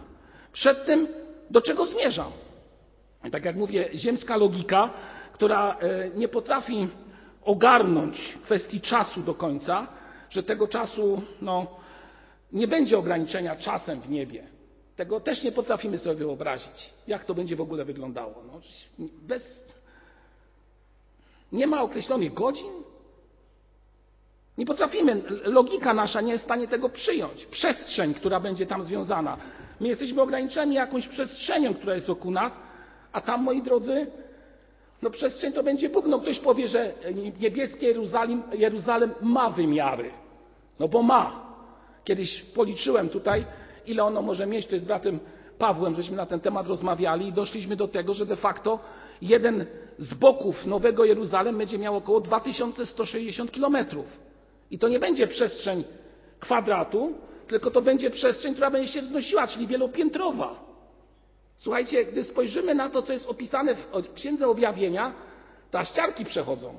przed 0.52 0.86
tym, 0.86 1.08
do 1.50 1.60
czego 1.60 1.86
zmierzam. 1.86 2.32
I 3.24 3.30
tak 3.30 3.44
jak 3.44 3.56
mówię, 3.56 3.88
ziemska 3.94 4.36
logika, 4.36 4.90
która 5.32 5.76
e, 5.80 6.10
nie 6.14 6.28
potrafi 6.28 6.88
ogarnąć 7.44 8.38
kwestii 8.44 8.80
czasu 8.80 9.20
do 9.20 9.34
końca, 9.34 9.86
że 10.30 10.42
tego 10.42 10.68
czasu 10.68 11.22
no, 11.42 11.66
nie 12.52 12.68
będzie 12.68 12.98
ograniczenia 12.98 13.56
czasem 13.56 14.00
w 14.00 14.10
niebie. 14.10 14.46
Tego 14.96 15.20
też 15.20 15.42
nie 15.42 15.52
potrafimy 15.52 15.98
sobie 15.98 16.16
wyobrazić, 16.16 16.90
jak 17.06 17.24
to 17.24 17.34
będzie 17.34 17.56
w 17.56 17.60
ogóle 17.60 17.84
wyglądało. 17.84 18.34
No, 18.46 18.60
bez 19.22 19.66
nie 21.52 21.66
ma 21.66 21.82
określonych 21.82 22.34
godzin? 22.34 22.72
Nie 24.58 24.66
potrafimy, 24.66 25.22
logika 25.44 25.94
nasza 25.94 26.20
nie 26.20 26.32
jest 26.32 26.44
w 26.44 26.46
stanie 26.46 26.68
tego 26.68 26.88
przyjąć. 26.88 27.46
Przestrzeń, 27.46 28.14
która 28.14 28.40
będzie 28.40 28.66
tam 28.66 28.82
związana. 28.82 29.36
My 29.80 29.88
jesteśmy 29.88 30.22
ograniczeni 30.22 30.74
jakąś 30.74 31.08
przestrzenią, 31.08 31.74
która 31.74 31.94
jest 31.94 32.06
wokół 32.06 32.30
nas, 32.30 32.60
a 33.12 33.20
tam, 33.20 33.42
moi 33.42 33.62
drodzy, 33.62 34.06
no 35.02 35.10
przestrzeń 35.10 35.52
to 35.52 35.62
będzie 35.62 35.88
Bóg. 35.88 36.06
No 36.06 36.20
ktoś 36.20 36.38
powie, 36.38 36.68
że 36.68 36.92
niebieskie 37.40 37.86
Jeruzalem, 37.86 38.42
Jeruzalem 38.52 39.14
ma 39.20 39.50
wymiary. 39.50 40.10
No 40.78 40.88
bo 40.88 41.02
ma. 41.02 41.45
Kiedyś 42.06 42.42
policzyłem 42.42 43.08
tutaj, 43.08 43.44
ile 43.86 44.04
ono 44.04 44.22
może 44.22 44.46
mieć. 44.46 44.66
To 44.66 44.74
jest 44.74 44.86
bratem 44.86 45.20
Pawłem, 45.58 45.94
żeśmy 45.94 46.16
na 46.16 46.26
ten 46.26 46.40
temat 46.40 46.66
rozmawiali 46.66 47.26
i 47.26 47.32
doszliśmy 47.32 47.76
do 47.76 47.88
tego, 47.88 48.14
że 48.14 48.26
de 48.26 48.36
facto 48.36 48.78
jeden 49.22 49.66
z 49.98 50.14
boków 50.14 50.66
Nowego 50.66 51.04
Jeruzalem 51.04 51.58
będzie 51.58 51.78
miał 51.78 51.96
około 51.96 52.20
2160 52.20 53.52
kilometrów. 53.52 54.06
I 54.70 54.78
to 54.78 54.88
nie 54.88 54.98
będzie 54.98 55.26
przestrzeń 55.26 55.84
kwadratu, 56.40 57.14
tylko 57.48 57.70
to 57.70 57.82
będzie 57.82 58.10
przestrzeń, 58.10 58.52
która 58.52 58.70
będzie 58.70 58.92
się 58.92 59.02
wznosiła, 59.02 59.46
czyli 59.46 59.66
wielopiętrowa. 59.66 60.64
Słuchajcie, 61.56 62.04
gdy 62.04 62.24
spojrzymy 62.24 62.74
na 62.74 62.88
to, 62.88 63.02
co 63.02 63.12
jest 63.12 63.26
opisane 63.26 63.74
w 63.74 64.12
Księdze 64.14 64.48
Objawienia, 64.48 65.12
to 65.70 65.78
aż 65.78 65.92
ciarki 65.92 66.24
przechodzą. 66.24 66.74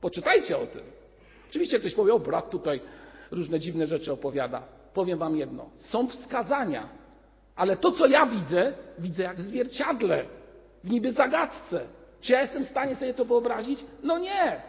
Poczytajcie 0.00 0.56
o 0.56 0.66
tym. 0.66 0.82
Oczywiście 1.50 1.80
ktoś 1.80 1.94
powie, 1.94 2.14
o 2.14 2.18
brat 2.18 2.50
tutaj 2.50 2.80
różne 3.34 3.60
dziwne 3.60 3.86
rzeczy 3.86 4.12
opowiada. 4.12 4.62
Powiem 4.94 5.18
wam 5.18 5.36
jedno. 5.36 5.70
Są 5.74 6.08
wskazania, 6.08 6.88
ale 7.56 7.76
to, 7.76 7.92
co 7.92 8.06
ja 8.06 8.26
widzę, 8.26 8.72
widzę 8.98 9.22
jak 9.22 9.36
w 9.36 9.42
zwierciadle, 9.42 10.24
w 10.84 10.90
niby 10.90 11.12
zagadce. 11.12 11.80
Czy 12.20 12.32
ja 12.32 12.42
jestem 12.42 12.64
w 12.64 12.68
stanie 12.68 12.96
sobie 12.96 13.14
to 13.14 13.24
wyobrazić? 13.24 13.84
No 14.02 14.18
nie. 14.18 14.62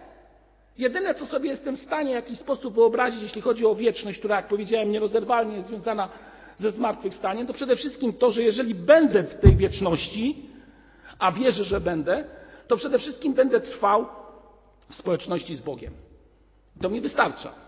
Jedyne, 0.77 1.15
co 1.15 1.25
sobie 1.25 1.49
jestem 1.49 1.77
w 1.77 1.81
stanie 1.81 2.11
w 2.11 2.15
jakiś 2.15 2.39
sposób 2.39 2.73
wyobrazić, 2.75 3.21
jeśli 3.21 3.41
chodzi 3.41 3.65
o 3.65 3.75
wieczność, 3.75 4.19
która, 4.19 4.35
jak 4.35 4.47
powiedziałem, 4.47 4.91
nierozerwalnie 4.91 5.55
jest 5.55 5.67
związana 5.67 6.09
ze 6.57 6.71
zmartwychwstaniem, 6.71 7.47
to 7.47 7.53
przede 7.53 7.75
wszystkim 7.75 8.13
to, 8.13 8.31
że 8.31 8.43
jeżeli 8.43 8.75
będę 8.75 9.23
w 9.23 9.35
tej 9.35 9.55
wieczności, 9.55 10.49
a 11.19 11.31
wierzę, 11.31 11.63
że 11.63 11.81
będę, 11.81 12.23
to 12.67 12.77
przede 12.77 12.99
wszystkim 12.99 13.33
będę 13.33 13.59
trwał 13.59 14.05
w 14.89 14.95
społeczności 14.95 15.55
z 15.55 15.61
Bogiem. 15.61 15.93
To 16.81 16.89
mi 16.89 17.01
wystarcza. 17.01 17.64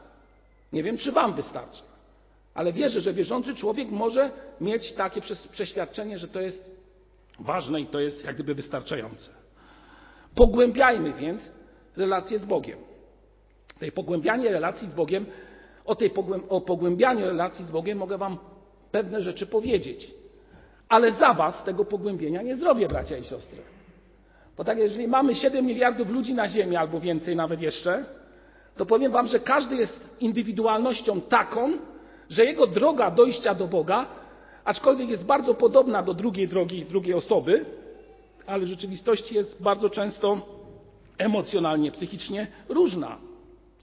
Nie 0.74 0.84
wiem, 0.84 0.98
czy 0.98 1.12
Wam 1.12 1.34
wystarcza, 1.34 1.84
ale 2.54 2.74
wierzę, 2.74 3.02
że 3.02 3.14
wierzący 3.14 3.56
człowiek 3.56 3.90
może 3.90 4.32
mieć 4.62 4.94
takie 4.94 5.22
przeświadczenie, 5.52 6.20
że 6.20 6.28
to 6.28 6.42
jest 6.42 6.72
ważne 7.40 7.82
i 7.82 7.86
to 7.86 8.00
jest 8.00 8.26
jak 8.26 8.36
gdyby 8.36 8.56
wystarczające. 8.56 9.30
Pogłębiajmy 10.36 11.14
więc 11.14 11.52
relacje 11.98 12.40
z 12.40 12.46
Bogiem. 12.46 12.80
Tej 13.80 13.92
pogłębianie 13.92 14.50
relacji 14.50 14.90
z 14.90 14.94
Bogiem, 14.94 15.26
o, 15.86 15.96
tej 15.96 16.12
o 16.50 16.62
pogłębianiu 16.62 17.26
relacji 17.26 17.66
z 17.66 17.72
Bogiem 17.72 17.98
mogę 17.98 18.18
Wam 18.18 18.38
pewne 18.92 19.22
rzeczy 19.22 19.48
powiedzieć. 19.48 20.12
Ale 20.90 21.12
za 21.12 21.34
Was 21.34 21.64
tego 21.64 21.86
pogłębienia 21.86 22.42
nie 22.42 22.56
zrobię, 22.56 22.88
bracia 22.88 23.18
i 23.18 23.24
siostry. 23.24 23.58
Bo 24.58 24.64
tak, 24.64 24.78
jeżeli 24.78 25.08
mamy 25.08 25.36
7 25.36 25.66
miliardów 25.66 26.10
ludzi 26.10 26.34
na 26.34 26.48
Ziemi, 26.48 26.76
albo 26.76 27.00
więcej 27.00 27.36
nawet 27.36 27.62
jeszcze, 27.62 28.06
to 28.78 28.86
powiem 28.86 29.12
Wam, 29.12 29.28
że 29.28 29.40
każdy 29.40 29.76
jest 29.76 30.16
indywidualnością 30.20 31.22
taką, 31.22 31.72
że 32.30 32.46
jego 32.46 32.68
droga 32.68 33.12
dojścia 33.12 33.56
do 33.56 33.68
Boga, 33.68 34.06
aczkolwiek 34.66 35.10
jest 35.10 35.26
bardzo 35.26 35.54
podobna 35.54 36.04
do 36.04 36.14
drugiej 36.14 36.48
drogi 36.48 36.86
drugiej 36.86 37.14
osoby, 37.14 37.66
ale 38.46 38.66
w 38.66 38.68
rzeczywistości 38.68 39.36
jest 39.36 39.64
bardzo 39.64 39.90
często 39.90 40.42
emocjonalnie, 41.18 41.92
psychicznie 41.92 42.48
różna 42.70 43.18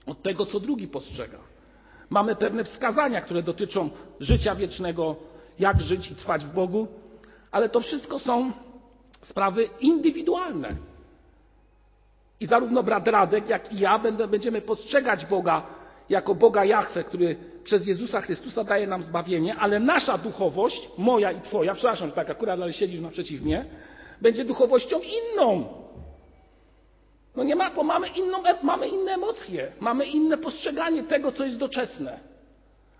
od 0.05 0.21
tego, 0.21 0.45
co 0.45 0.59
drugi 0.59 0.87
postrzega. 0.87 1.39
Mamy 2.09 2.35
pewne 2.35 2.63
wskazania, 2.63 3.21
które 3.21 3.43
dotyczą 3.43 3.89
życia 4.19 4.55
wiecznego, 4.55 5.15
jak 5.59 5.81
żyć 5.81 6.11
i 6.11 6.15
trwać 6.15 6.45
w 6.45 6.53
Bogu, 6.53 6.87
ale 7.51 7.69
to 7.69 7.81
wszystko 7.81 8.19
są 8.19 8.51
sprawy 9.21 9.69
indywidualne. 9.81 10.75
I 12.39 12.45
zarówno 12.45 12.83
brat 12.83 13.07
Radek, 13.07 13.49
jak 13.49 13.73
i 13.73 13.79
ja 13.79 13.99
będziemy 14.27 14.61
postrzegać 14.61 15.25
Boga 15.25 15.63
jako 16.09 16.35
Boga 16.35 16.65
Jahwe, 16.65 17.03
który 17.03 17.35
przez 17.63 17.87
Jezusa 17.87 18.21
Chrystusa 18.21 18.63
daje 18.63 18.87
nam 18.87 19.03
zbawienie, 19.03 19.55
ale 19.55 19.79
nasza 19.79 20.17
duchowość, 20.17 20.89
moja 20.97 21.31
i 21.31 21.41
twoja, 21.41 21.73
przepraszam, 21.73 22.09
że 22.09 22.15
tak 22.15 22.29
akurat, 22.29 22.59
ale 22.59 22.73
siedzisz 22.73 23.01
naprzeciw 23.01 23.41
mnie, 23.41 23.65
będzie 24.21 24.45
duchowością 24.45 24.99
inną. 24.99 25.67
No 27.35 27.43
nie 27.43 27.55
ma, 27.55 27.71
bo 27.71 27.83
mamy, 27.83 28.07
inną, 28.07 28.43
mamy 28.63 28.87
inne 28.87 29.11
emocje, 29.11 29.71
mamy 29.79 30.05
inne 30.05 30.37
postrzeganie 30.37 31.03
tego, 31.03 31.31
co 31.31 31.45
jest 31.45 31.57
doczesne. 31.57 32.19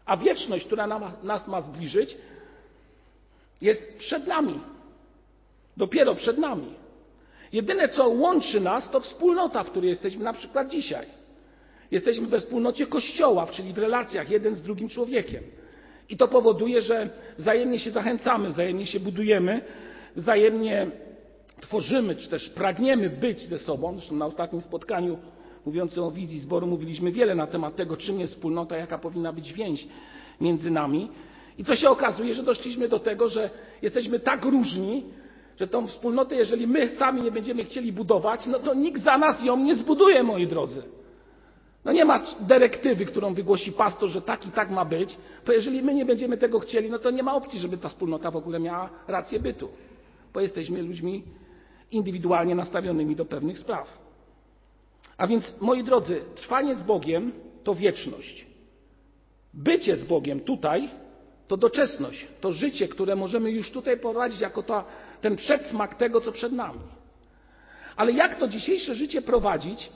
A 0.05 0.17
wieczność, 0.17 0.65
która 0.65 0.87
nam, 0.87 1.03
nas 1.23 1.47
ma 1.47 1.61
zbliżyć, 1.61 2.17
jest 3.61 3.97
przed 3.97 4.27
nami. 4.27 4.59
Dopiero 5.77 6.15
przed 6.15 6.37
nami. 6.37 6.84
Jedyne, 7.55 7.89
co 7.89 8.09
łączy 8.09 8.59
nas, 8.59 8.89
to 8.91 8.99
wspólnota, 8.99 9.63
w 9.63 9.69
której 9.69 9.89
jesteśmy 9.89 10.23
na 10.23 10.33
przykład 10.33 10.69
dzisiaj. 10.69 11.05
Jesteśmy 11.91 12.27
we 12.27 12.39
wspólnocie 12.39 12.87
Kościoła, 12.87 13.47
czyli 13.47 13.73
w 13.73 13.77
relacjach 13.77 14.29
jeden 14.29 14.55
z 14.55 14.61
drugim 14.61 14.89
człowiekiem. 14.89 15.43
I 16.09 16.17
to 16.17 16.27
powoduje, 16.27 16.81
że 16.81 17.09
wzajemnie 17.37 17.79
się 17.79 17.91
zachęcamy, 17.91 18.49
wzajemnie 18.49 18.85
się 18.85 18.99
budujemy, 18.99 19.61
wzajemnie 20.15 20.87
tworzymy, 21.61 22.15
czy 22.15 22.29
też 22.29 22.49
pragniemy 22.49 23.09
być 23.09 23.39
ze 23.39 23.57
sobą. 23.57 23.93
Zresztą 23.93 24.15
na 24.15 24.25
ostatnim 24.25 24.61
spotkaniu 24.61 25.17
mówiącym 25.65 26.03
o 26.03 26.11
wizji 26.11 26.39
zboru 26.39 26.67
mówiliśmy 26.67 27.11
wiele 27.11 27.35
na 27.35 27.47
temat 27.47 27.75
tego, 27.75 27.97
czym 27.97 28.19
jest 28.19 28.33
wspólnota, 28.33 28.77
jaka 28.77 28.97
powinna 28.97 29.33
być 29.33 29.53
więź 29.53 29.87
między 30.41 30.71
nami. 30.71 31.09
I 31.57 31.63
co 31.63 31.75
się 31.75 31.89
okazuje, 31.89 32.33
że 32.33 32.43
doszliśmy 32.43 32.89
do 32.89 32.99
tego, 32.99 33.29
że 33.29 33.49
jesteśmy 33.81 34.19
tak 34.19 34.45
różni, 34.45 35.03
że 35.59 35.67
tą 35.67 35.87
wspólnotę, 35.87 36.35
jeżeli 36.35 36.67
my 36.67 36.89
sami 36.89 37.21
nie 37.21 37.31
będziemy 37.31 37.63
chcieli 37.63 37.93
budować, 37.93 38.45
no 38.47 38.59
to 38.59 38.73
nikt 38.73 39.01
za 39.01 39.17
nas 39.17 39.43
ją 39.43 39.57
nie 39.57 39.75
zbuduje, 39.75 40.23
moi 40.23 40.47
drodzy. 40.47 40.83
No 41.85 41.91
nie 41.91 42.05
ma 42.05 42.23
dyrektywy, 42.39 43.05
którą 43.05 43.33
wygłosi 43.33 43.71
pastor, 43.71 44.09
że 44.09 44.21
tak 44.21 44.47
i 44.47 44.51
tak 44.51 44.71
ma 44.71 44.85
być, 44.85 45.17
bo 45.45 45.51
jeżeli 45.51 45.83
my 45.83 45.93
nie 45.93 46.05
będziemy 46.05 46.37
tego 46.37 46.59
chcieli, 46.59 46.89
no 46.89 46.99
to 46.99 47.11
nie 47.11 47.23
ma 47.23 47.35
opcji, 47.35 47.59
żeby 47.59 47.77
ta 47.77 47.89
wspólnota 47.89 48.31
w 48.31 48.35
ogóle 48.35 48.59
miała 48.59 48.89
rację 49.07 49.39
bytu, 49.39 49.69
bo 50.33 50.41
jesteśmy 50.41 50.81
ludźmi 50.81 51.23
indywidualnie 51.91 52.55
nastawionymi 52.55 53.15
do 53.15 53.25
pewnych 53.25 53.59
spraw. 53.59 53.97
A 55.17 55.27
więc, 55.27 55.55
moi 55.61 55.83
drodzy, 55.83 56.21
trwanie 56.35 56.75
z 56.75 56.83
Bogiem 56.83 57.31
to 57.63 57.75
wieczność. 57.75 58.47
Bycie 59.53 59.95
z 59.95 60.03
Bogiem 60.03 60.39
tutaj 60.39 60.89
to 61.47 61.57
doczesność, 61.57 62.27
to 62.41 62.51
życie, 62.51 62.87
które 62.87 63.15
możemy 63.15 63.51
już 63.51 63.71
tutaj 63.71 63.99
prowadzić 63.99 64.41
jako 64.41 64.63
ta, 64.63 64.85
ten 65.25 65.35
przedsmak 65.35 65.95
tego, 65.95 66.21
co 66.21 66.31
przed 66.31 66.51
nami. 66.51 66.79
Ale 67.95 68.11
jak 68.11 68.39
to 68.39 68.47
dzisiejsze 68.47 68.95
życie 68.95 69.21
prowadzić, 69.21 69.89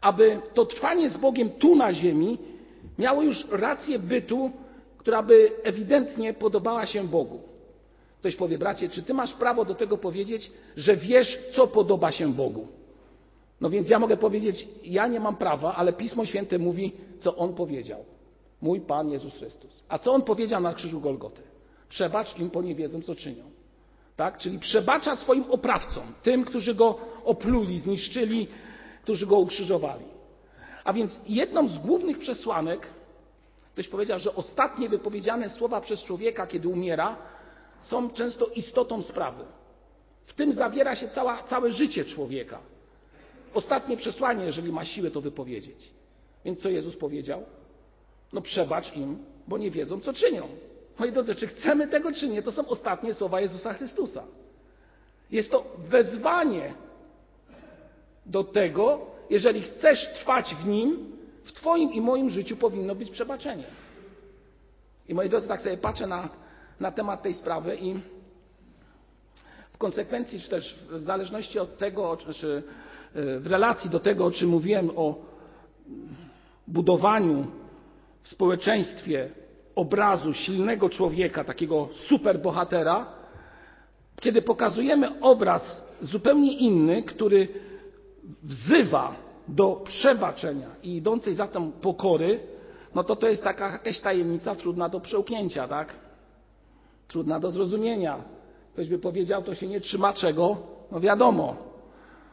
aby 0.00 0.40
to 0.54 0.66
trwanie 0.66 1.10
z 1.10 1.16
Bogiem 1.16 1.50
tu 1.50 1.76
na 1.76 1.92
ziemi 1.92 2.38
miało 2.98 3.22
już 3.22 3.46
rację 3.50 3.98
bytu, 3.98 4.50
która 4.98 5.22
by 5.22 5.52
ewidentnie 5.62 6.34
podobała 6.34 6.86
się 6.86 7.08
Bogu? 7.08 7.40
Ktoś 8.20 8.36
powie, 8.36 8.58
bracie, 8.58 8.88
czy 8.88 9.02
ty 9.02 9.14
masz 9.14 9.34
prawo 9.34 9.64
do 9.64 9.74
tego 9.74 9.98
powiedzieć, 9.98 10.52
że 10.76 10.96
wiesz, 10.96 11.38
co 11.54 11.66
podoba 11.66 12.12
się 12.12 12.32
Bogu? 12.32 12.68
No 13.60 13.70
więc 13.70 13.88
ja 13.88 13.98
mogę 13.98 14.16
powiedzieć, 14.16 14.68
ja 14.84 15.06
nie 15.06 15.20
mam 15.20 15.36
prawa, 15.36 15.74
ale 15.74 15.92
Pismo 15.92 16.24
Święte 16.24 16.58
mówi, 16.58 16.92
co 17.18 17.36
On 17.36 17.54
powiedział. 17.54 18.04
Mój 18.60 18.80
Pan 18.80 19.10
Jezus 19.10 19.34
Chrystus. 19.34 19.70
A 19.88 19.98
co 19.98 20.12
On 20.12 20.22
powiedział 20.22 20.60
na 20.60 20.74
krzyżu 20.74 21.00
Golgoty? 21.00 21.42
Przebacz 21.88 22.38
im, 22.38 22.50
bo 22.50 22.62
nie 22.62 22.74
wiedzą, 22.74 23.02
co 23.02 23.14
czynią. 23.14 23.55
Tak? 24.16 24.38
Czyli 24.38 24.58
przebacza 24.58 25.16
swoim 25.16 25.44
oprawcom, 25.50 26.12
tym, 26.22 26.44
którzy 26.44 26.74
Go 26.74 26.98
opluli, 27.24 27.78
zniszczyli, 27.78 28.48
którzy 29.02 29.26
Go 29.26 29.38
ukrzyżowali. 29.38 30.04
A 30.84 30.92
więc 30.92 31.20
jedną 31.26 31.68
z 31.68 31.78
głównych 31.78 32.18
przesłanek, 32.18 32.88
ktoś 33.72 33.88
powiedział, 33.88 34.18
że 34.18 34.34
ostatnie 34.34 34.88
wypowiedziane 34.88 35.50
słowa 35.50 35.80
przez 35.80 36.04
człowieka, 36.04 36.46
kiedy 36.46 36.68
umiera, 36.68 37.16
są 37.80 38.10
często 38.10 38.46
istotą 38.46 39.02
sprawy. 39.02 39.44
W 40.26 40.34
tym 40.34 40.52
zawiera 40.52 40.96
się 40.96 41.08
cała, 41.08 41.42
całe 41.42 41.72
życie 41.72 42.04
człowieka. 42.04 42.58
Ostatnie 43.54 43.96
przesłanie, 43.96 44.44
jeżeli 44.44 44.72
ma 44.72 44.84
siłę 44.84 45.10
to 45.10 45.20
wypowiedzieć. 45.20 45.90
Więc 46.44 46.60
co 46.60 46.70
Jezus 46.70 46.96
powiedział? 46.96 47.44
No 48.32 48.40
przebacz 48.40 48.96
im, 48.96 49.18
bo 49.48 49.58
nie 49.58 49.70
wiedzą, 49.70 50.00
co 50.00 50.12
czynią. 50.12 50.48
Moi 50.98 51.12
drodzy, 51.12 51.34
czy 51.34 51.46
chcemy 51.46 51.88
tego, 51.88 52.12
czy 52.12 52.28
nie, 52.28 52.42
to 52.42 52.52
są 52.52 52.68
ostatnie 52.68 53.14
słowa 53.14 53.40
Jezusa 53.40 53.74
Chrystusa. 53.74 54.24
Jest 55.30 55.50
to 55.50 55.64
wezwanie 55.78 56.74
do 58.26 58.44
tego, 58.44 59.06
jeżeli 59.30 59.62
chcesz 59.62 60.08
trwać 60.14 60.54
w 60.54 60.66
Nim, 60.66 61.16
w 61.44 61.52
Twoim 61.52 61.92
i 61.92 62.00
moim 62.00 62.30
życiu 62.30 62.56
powinno 62.56 62.94
być 62.94 63.10
przebaczenie. 63.10 63.64
I 65.08 65.14
moi 65.14 65.28
drodzy, 65.28 65.48
tak 65.48 65.60
sobie 65.60 65.76
patrzę 65.76 66.06
na, 66.06 66.28
na 66.80 66.92
temat 66.92 67.22
tej 67.22 67.34
sprawy 67.34 67.76
i 67.76 67.94
w 69.72 69.78
konsekwencji, 69.78 70.40
czy 70.40 70.50
też 70.50 70.78
w 70.90 71.02
zależności 71.02 71.58
od 71.58 71.78
tego, 71.78 72.16
czy 72.16 72.62
w 73.14 73.46
relacji 73.46 73.90
do 73.90 74.00
tego, 74.00 74.26
o 74.26 74.30
czym 74.30 74.48
mówiłem, 74.48 74.90
o 74.96 75.14
budowaniu 76.66 77.46
w 78.22 78.28
społeczeństwie 78.28 79.30
obrazu 79.76 80.34
silnego 80.34 80.88
człowieka, 80.88 81.44
takiego 81.44 81.88
superbohatera, 82.08 83.06
kiedy 84.20 84.42
pokazujemy 84.42 85.20
obraz 85.20 85.84
zupełnie 86.00 86.52
inny, 86.52 87.02
który 87.02 87.48
wzywa 88.42 89.16
do 89.48 89.82
przebaczenia 89.84 90.68
i 90.82 90.96
idącej 90.96 91.34
za 91.34 91.46
tym 91.46 91.72
pokory, 91.72 92.40
no 92.94 93.04
to 93.04 93.16
to 93.16 93.28
jest 93.28 93.44
taka 93.44 93.72
jakaś 93.72 94.00
tajemnica 94.00 94.54
trudna 94.54 94.88
do 94.88 95.00
przełknięcia, 95.00 95.68
tak? 95.68 95.94
Trudna 97.08 97.40
do 97.40 97.50
zrozumienia. 97.50 98.18
Ktoś 98.72 98.88
by 98.88 98.98
powiedział, 98.98 99.42
to 99.42 99.54
się 99.54 99.66
nie 99.66 99.80
trzyma 99.80 100.12
czego? 100.12 100.56
No 100.92 101.00
wiadomo, 101.00 101.56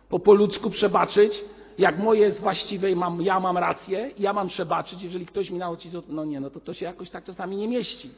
po, 0.10 0.20
po 0.20 0.34
ludzku 0.34 0.70
przebaczyć, 0.70 1.44
jak 1.78 2.00
moje 2.00 2.22
jest 2.22 2.42
właściwe 2.42 2.92
i 2.92 2.96
mam, 2.96 3.22
ja 3.22 3.40
mam 3.40 3.58
rację, 3.58 4.12
ja 4.18 4.34
mam 4.34 4.48
przebaczyć, 4.48 5.02
jeżeli 5.02 5.26
ktoś 5.26 5.50
mi 5.50 5.58
nauczy, 5.58 5.90
no 6.08 6.26
nie, 6.26 6.40
no 6.40 6.50
to 6.50 6.60
to 6.60 6.74
się 6.74 6.86
jakoś 6.86 7.10
tak 7.10 7.24
czasami 7.24 7.58
nie 7.58 7.68
mieści 7.68 8.12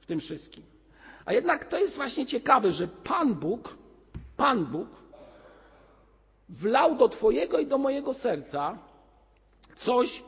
w 0.00 0.06
tym 0.06 0.20
wszystkim. 0.20 0.62
A 1.24 1.32
jednak 1.32 1.64
to 1.64 1.78
jest 1.78 1.96
właśnie 1.96 2.26
ciekawe, 2.26 2.72
że 2.72 2.88
Pan 2.88 3.34
Bóg, 3.34 3.74
Pan 4.36 4.66
Bóg 4.66 4.88
wlał 6.48 6.96
do 6.96 7.08
Twojego 7.08 7.58
i 7.58 7.66
do 7.66 7.78
mojego 7.78 8.14
serca 8.14 8.78
coś, 9.76 10.22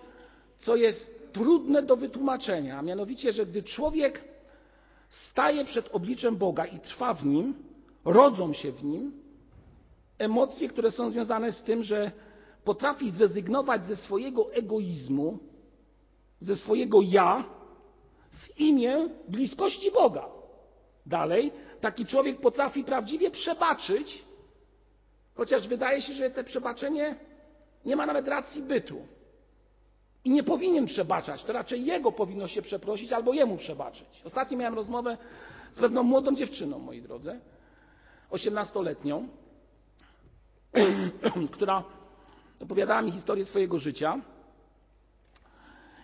co 0.59 0.76
jest 0.76 1.33
trudne 1.33 1.83
do 1.83 1.96
wytłumaczenia, 1.96 2.79
a 2.79 2.83
mianowicie, 2.83 3.33
że 3.33 3.46
gdy 3.46 3.62
człowiek 3.62 4.24
staje 5.09 5.64
przed 5.64 5.94
obliczem 5.94 6.37
Boga 6.37 6.64
i 6.64 6.81
trwa 6.81 7.14
w 7.14 7.26
nim, 7.26 7.55
rodzą 8.05 8.53
się 8.53 8.72
w 8.72 8.85
nim 8.85 9.12
emocje, 10.18 10.68
które 10.68 10.90
są 10.90 11.11
związane 11.11 11.53
z 11.53 11.62
tym, 11.62 11.85
że 11.85 12.12
potrafi 12.64 13.11
zrezygnować 13.11 13.85
ze 13.87 13.96
swojego 13.96 14.53
egoizmu, 14.53 15.38
ze 16.40 16.57
swojego 16.57 17.03
ja 17.03 17.44
w 18.33 18.61
imię 18.61 19.09
bliskości 19.29 19.90
Boga. 19.90 20.29
Dalej, 21.07 21.53
taki 21.81 22.07
człowiek 22.07 22.40
potrafi 22.40 22.85
prawdziwie 22.85 23.31
przebaczyć, 23.31 24.25
chociaż 25.35 25.68
wydaje 25.68 26.03
się, 26.03 26.12
że 26.12 26.31
to 26.31 26.44
przebaczenie 26.44 27.16
nie 27.85 27.96
ma 27.96 28.07
nawet 28.07 28.29
racji 28.29 28.62
bytu. 28.62 29.07
I 30.25 30.31
nie 30.31 30.42
powinien 30.42 30.87
przebaczać, 30.87 31.44
to 31.44 31.53
raczej 31.53 31.87
jego 31.87 32.12
powinno 32.12 32.49
się 32.49 32.62
przeprosić 32.62 33.12
albo 33.12 33.33
jemu 33.33 33.57
przebaczyć. 33.57 34.23
Ostatnio 34.25 34.59
miałem 34.59 34.75
rozmowę 34.75 35.18
z 35.73 35.79
pewną 35.79 36.03
młodą 36.03 36.35
dziewczyną, 36.35 36.79
moi 36.79 37.03
drodzy, 37.03 37.40
osiemnastoletnią, 38.31 39.29
która 41.53 41.85
opowiadała 42.61 43.03
mi 43.03 43.12
historię 43.12 43.44
swojego 43.44 43.79
życia. 43.79 44.20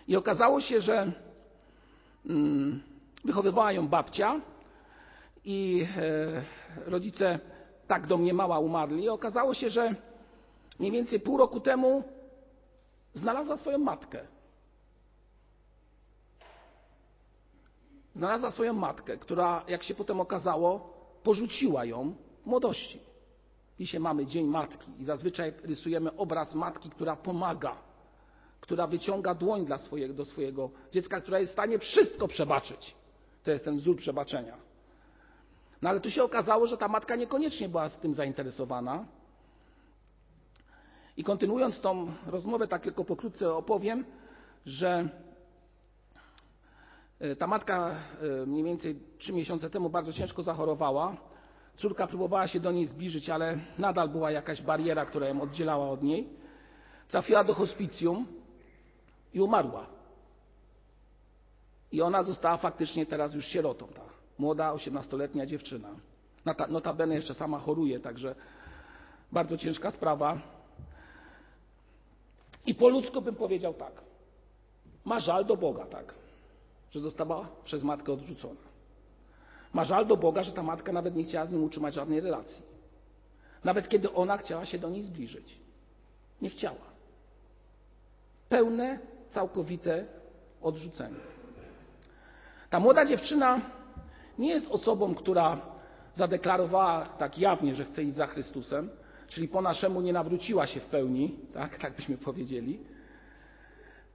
I 0.07 0.15
okazało 0.15 0.61
się, 0.61 0.81
że 0.81 1.11
mm, 2.25 2.83
wychowywała 3.25 3.71
ją 3.71 3.87
babcia 3.87 4.41
i 5.43 5.87
e, 5.97 6.43
rodzice 6.89 7.39
tak 7.87 8.07
do 8.07 8.17
mnie 8.17 8.33
mała 8.33 8.59
umarli. 8.59 9.03
I 9.03 9.09
okazało 9.09 9.53
się, 9.53 9.69
że 9.69 9.95
mniej 10.79 10.91
więcej 10.91 11.19
pół 11.19 11.37
roku 11.37 11.59
temu 11.59 12.03
znalazła 13.13 13.57
swoją 13.57 13.77
matkę. 13.77 14.19
Znalazła 18.13 18.51
swoją 18.51 18.73
matkę, 18.73 19.17
która, 19.17 19.63
jak 19.67 19.83
się 19.83 19.95
potem 19.95 20.19
okazało, 20.19 20.93
porzuciła 21.23 21.85
ją 21.85 22.15
w 22.43 22.45
młodości. 22.45 23.06
Dzisiaj 23.79 23.99
mamy 23.99 24.25
Dzień 24.25 24.47
Matki 24.47 24.91
i 24.99 25.03
zazwyczaj 25.03 25.53
rysujemy 25.63 26.15
obraz 26.17 26.55
matki, 26.55 26.89
która 26.89 27.15
pomaga, 27.15 27.75
która 28.61 28.87
wyciąga 28.87 29.35
dłoń 29.35 29.65
dla 29.65 29.77
swojego, 29.77 30.13
do 30.13 30.25
swojego 30.25 30.69
dziecka, 30.91 31.21
która 31.21 31.39
jest 31.39 31.51
w 31.51 31.53
stanie 31.53 31.79
wszystko 31.79 32.27
przebaczyć. 32.27 32.95
To 33.43 33.51
jest 33.51 33.65
ten 33.65 33.77
wzór 33.77 33.97
przebaczenia. 33.97 34.57
No 35.81 35.89
ale 35.89 35.99
tu 35.99 36.11
się 36.11 36.23
okazało, 36.23 36.67
że 36.67 36.77
ta 36.77 36.87
matka 36.87 37.15
niekoniecznie 37.15 37.69
była 37.69 37.89
z 37.89 37.97
tym 37.99 38.13
zainteresowana. 38.13 39.05
I 41.17 41.23
kontynuując 41.23 41.81
tą 41.81 42.11
rozmowę, 42.25 42.67
tak 42.67 42.81
tylko 42.81 43.03
pokrótce 43.05 43.53
opowiem, 43.53 44.05
że 44.65 45.09
e, 47.19 47.35
ta 47.35 47.47
matka 47.47 47.95
e, 48.41 48.45
mniej 48.45 48.63
więcej 48.63 48.99
trzy 49.17 49.33
miesiące 49.33 49.69
temu 49.69 49.89
bardzo 49.89 50.13
ciężko 50.13 50.43
zachorowała. 50.43 51.17
Córka 51.77 52.07
próbowała 52.07 52.47
się 52.47 52.59
do 52.59 52.71
niej 52.71 52.85
zbliżyć, 52.85 53.29
ale 53.29 53.59
nadal 53.77 54.09
była 54.09 54.31
jakaś 54.31 54.61
bariera, 54.61 55.05
która 55.05 55.27
ją 55.27 55.41
oddzielała 55.41 55.89
od 55.89 56.03
niej. 56.03 56.29
Trafiła 57.07 57.43
do 57.43 57.53
hospicjum 57.53 58.27
i 59.33 59.41
umarła. 59.41 59.85
I 61.91 62.01
ona 62.01 62.23
została 62.23 62.57
faktycznie 62.57 63.05
teraz 63.05 63.33
już 63.33 63.45
sierotą. 63.45 63.87
Ta 63.87 64.01
młoda, 64.37 64.73
osiemnastoletnia 64.73 65.45
dziewczyna. 65.45 65.89
Notabene 66.69 67.15
jeszcze 67.15 67.33
sama 67.33 67.59
choruje, 67.59 67.99
także 67.99 68.35
bardzo 69.31 69.57
ciężka 69.57 69.91
sprawa. 69.91 70.41
I 72.65 72.75
po 72.75 72.89
ludzku 72.89 73.21
bym 73.21 73.35
powiedział 73.35 73.73
tak. 73.73 74.01
Ma 75.05 75.19
żal 75.19 75.45
do 75.45 75.57
Boga, 75.57 75.85
tak, 75.85 76.13
że 76.91 76.99
została 76.99 77.47
przez 77.63 77.83
matkę 77.83 78.13
odrzucona. 78.13 78.66
Ma 79.77 79.83
żal 79.83 80.05
do 80.05 80.17
Boga, 80.17 80.43
że 80.43 80.51
ta 80.51 80.63
matka 80.63 80.91
nawet 80.93 81.15
nie 81.15 81.23
chciała 81.23 81.45
z 81.45 81.51
nim 81.51 81.63
utrzymać 81.63 81.93
żadnej 81.93 82.21
relacji. 82.21 82.63
Nawet 83.63 83.89
kiedy 83.89 84.13
ona 84.13 84.37
chciała 84.37 84.65
się 84.65 84.79
do 84.79 84.89
niej 84.89 85.03
zbliżyć. 85.03 85.57
Nie 86.41 86.49
chciała. 86.49 86.87
Pełne, 88.49 88.99
całkowite 89.29 90.05
odrzucenie. 90.61 91.19
Ta 92.69 92.79
młoda 92.79 93.05
dziewczyna 93.05 93.61
nie 94.39 94.49
jest 94.49 94.71
osobą, 94.71 95.15
która 95.15 95.61
zadeklarowała 96.13 97.05
tak 97.05 97.39
jawnie, 97.39 97.75
że 97.75 97.85
chce 97.85 98.03
iść 98.03 98.15
za 98.15 98.27
Chrystusem, 98.27 98.89
czyli 99.27 99.47
po 99.47 99.61
naszemu 99.61 100.01
nie 100.01 100.13
nawróciła 100.13 100.67
się 100.67 100.79
w 100.79 100.85
pełni, 100.85 101.39
tak, 101.53 101.77
tak 101.77 101.95
byśmy 101.95 102.17
powiedzieli. 102.17 102.79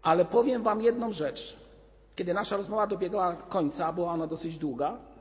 Ale 0.02 0.24
powiem 0.24 0.62
Wam 0.62 0.80
jedną 0.80 1.12
rzecz. 1.12 1.56
Kiedy 2.16 2.34
nasza 2.34 2.56
rozmowa 2.56 2.86
dobiegała 2.86 3.36
końca, 3.36 3.92
była 3.92 4.12
ona 4.12 4.26
dosyć 4.26 4.58
długa, 4.58 5.11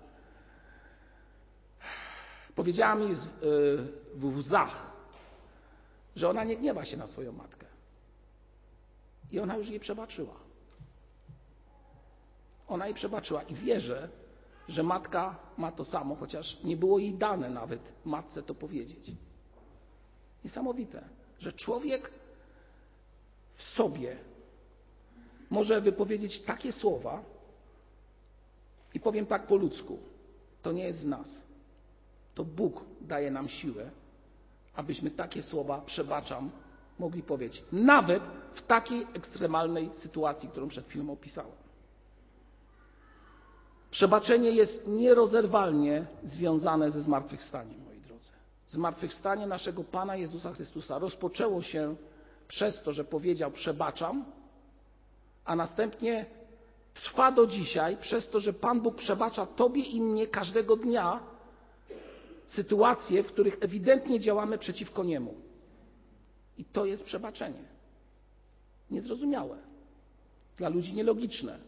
powiedziała 2.62 2.96
mi 2.96 3.16
w 4.16 4.26
łzach, 4.26 4.92
że 6.16 6.30
ona 6.30 6.44
nie 6.44 6.58
gniewa 6.58 6.86
się 6.86 6.98
na 6.98 7.08
swoją 7.08 7.32
matkę. 7.32 7.66
I 9.32 9.40
ona 9.40 9.58
już 9.58 9.70
jej 9.70 9.80
przebaczyła. 9.80 10.34
Ona 12.68 12.86
jej 12.86 12.96
przebaczyła 12.96 13.44
i 13.44 13.56
wierzę, 13.56 14.10
że 14.68 14.84
matka 14.84 15.36
ma 15.58 15.72
to 15.72 15.86
samo, 15.86 16.16
chociaż 16.16 16.64
nie 16.64 16.78
było 16.78 17.00
jej 17.00 17.14
dane 17.14 17.50
nawet 17.50 17.82
matce 18.06 18.44
to 18.44 18.56
powiedzieć. 18.56 19.12
Niesamowite, 20.44 21.04
że 21.40 21.54
człowiek 21.54 22.12
w 23.56 23.64
sobie 23.64 24.18
może 25.50 25.82
wypowiedzieć 25.82 26.42
takie 26.42 26.72
słowa 26.72 27.24
i 28.94 29.00
powiem 29.00 29.26
tak 29.26 29.48
po 29.48 29.56
ludzku, 29.56 30.00
to 30.62 30.72
nie 30.72 30.84
jest 30.84 31.00
z 31.00 31.08
nas. 31.08 31.51
To 32.36 32.44
Bóg 32.44 32.86
daje 33.02 33.32
nam 33.32 33.50
siłę, 33.50 33.90
abyśmy 34.76 35.12
takie 35.12 35.44
słowa 35.44 35.82
przebaczam 35.86 36.50
mogli 37.00 37.24
powiedzieć, 37.24 37.64
nawet 37.72 38.24
w 38.54 38.62
takiej 38.62 39.08
ekstremalnej 39.14 39.90
sytuacji, 39.94 40.50
którą 40.50 40.68
przed 40.68 40.88
chwilą 40.88 41.12
opisałem. 41.12 41.62
Przebaczenie 43.92 44.52
jest 44.52 44.88
nierozerwalnie 44.88 46.06
związane 46.24 46.92
ze 46.92 47.02
zmartwychwstaniem, 47.02 47.84
moi 47.86 48.00
drodzy. 48.00 48.30
Zmartwychwstanie 48.68 49.48
naszego 49.48 49.84
Pana 49.84 50.16
Jezusa 50.16 50.54
Chrystusa 50.54 51.00
rozpoczęło 51.00 51.62
się 51.62 51.96
przez 52.48 52.84
to, 52.84 52.94
że 52.94 53.04
powiedział: 53.04 53.52
Przebaczam, 53.52 54.26
a 55.46 55.56
następnie 55.56 56.26
trwa 56.94 57.32
do 57.32 57.48
dzisiaj 57.48 57.98
przez 57.98 58.30
to, 58.30 58.40
że 58.40 58.54
Pan 58.54 58.82
Bóg 58.82 58.96
przebacza 58.96 59.46
Tobie 59.46 59.82
i 59.84 60.02
mnie 60.02 60.28
każdego 60.28 60.76
dnia 60.76 61.20
sytuacje, 62.52 63.24
w 63.24 63.28
których 63.28 63.58
ewidentnie 63.62 64.20
działamy 64.20 64.58
przeciwko 64.58 65.04
Niemu. 65.04 65.36
I 66.58 66.66
to 66.66 66.86
jest 66.86 67.04
przebaczenie. 67.04 67.64
Niezrozumiałe. 68.92 69.58
Dla 70.58 70.70
ludzi 70.70 70.94
nielogiczne. 70.94 71.60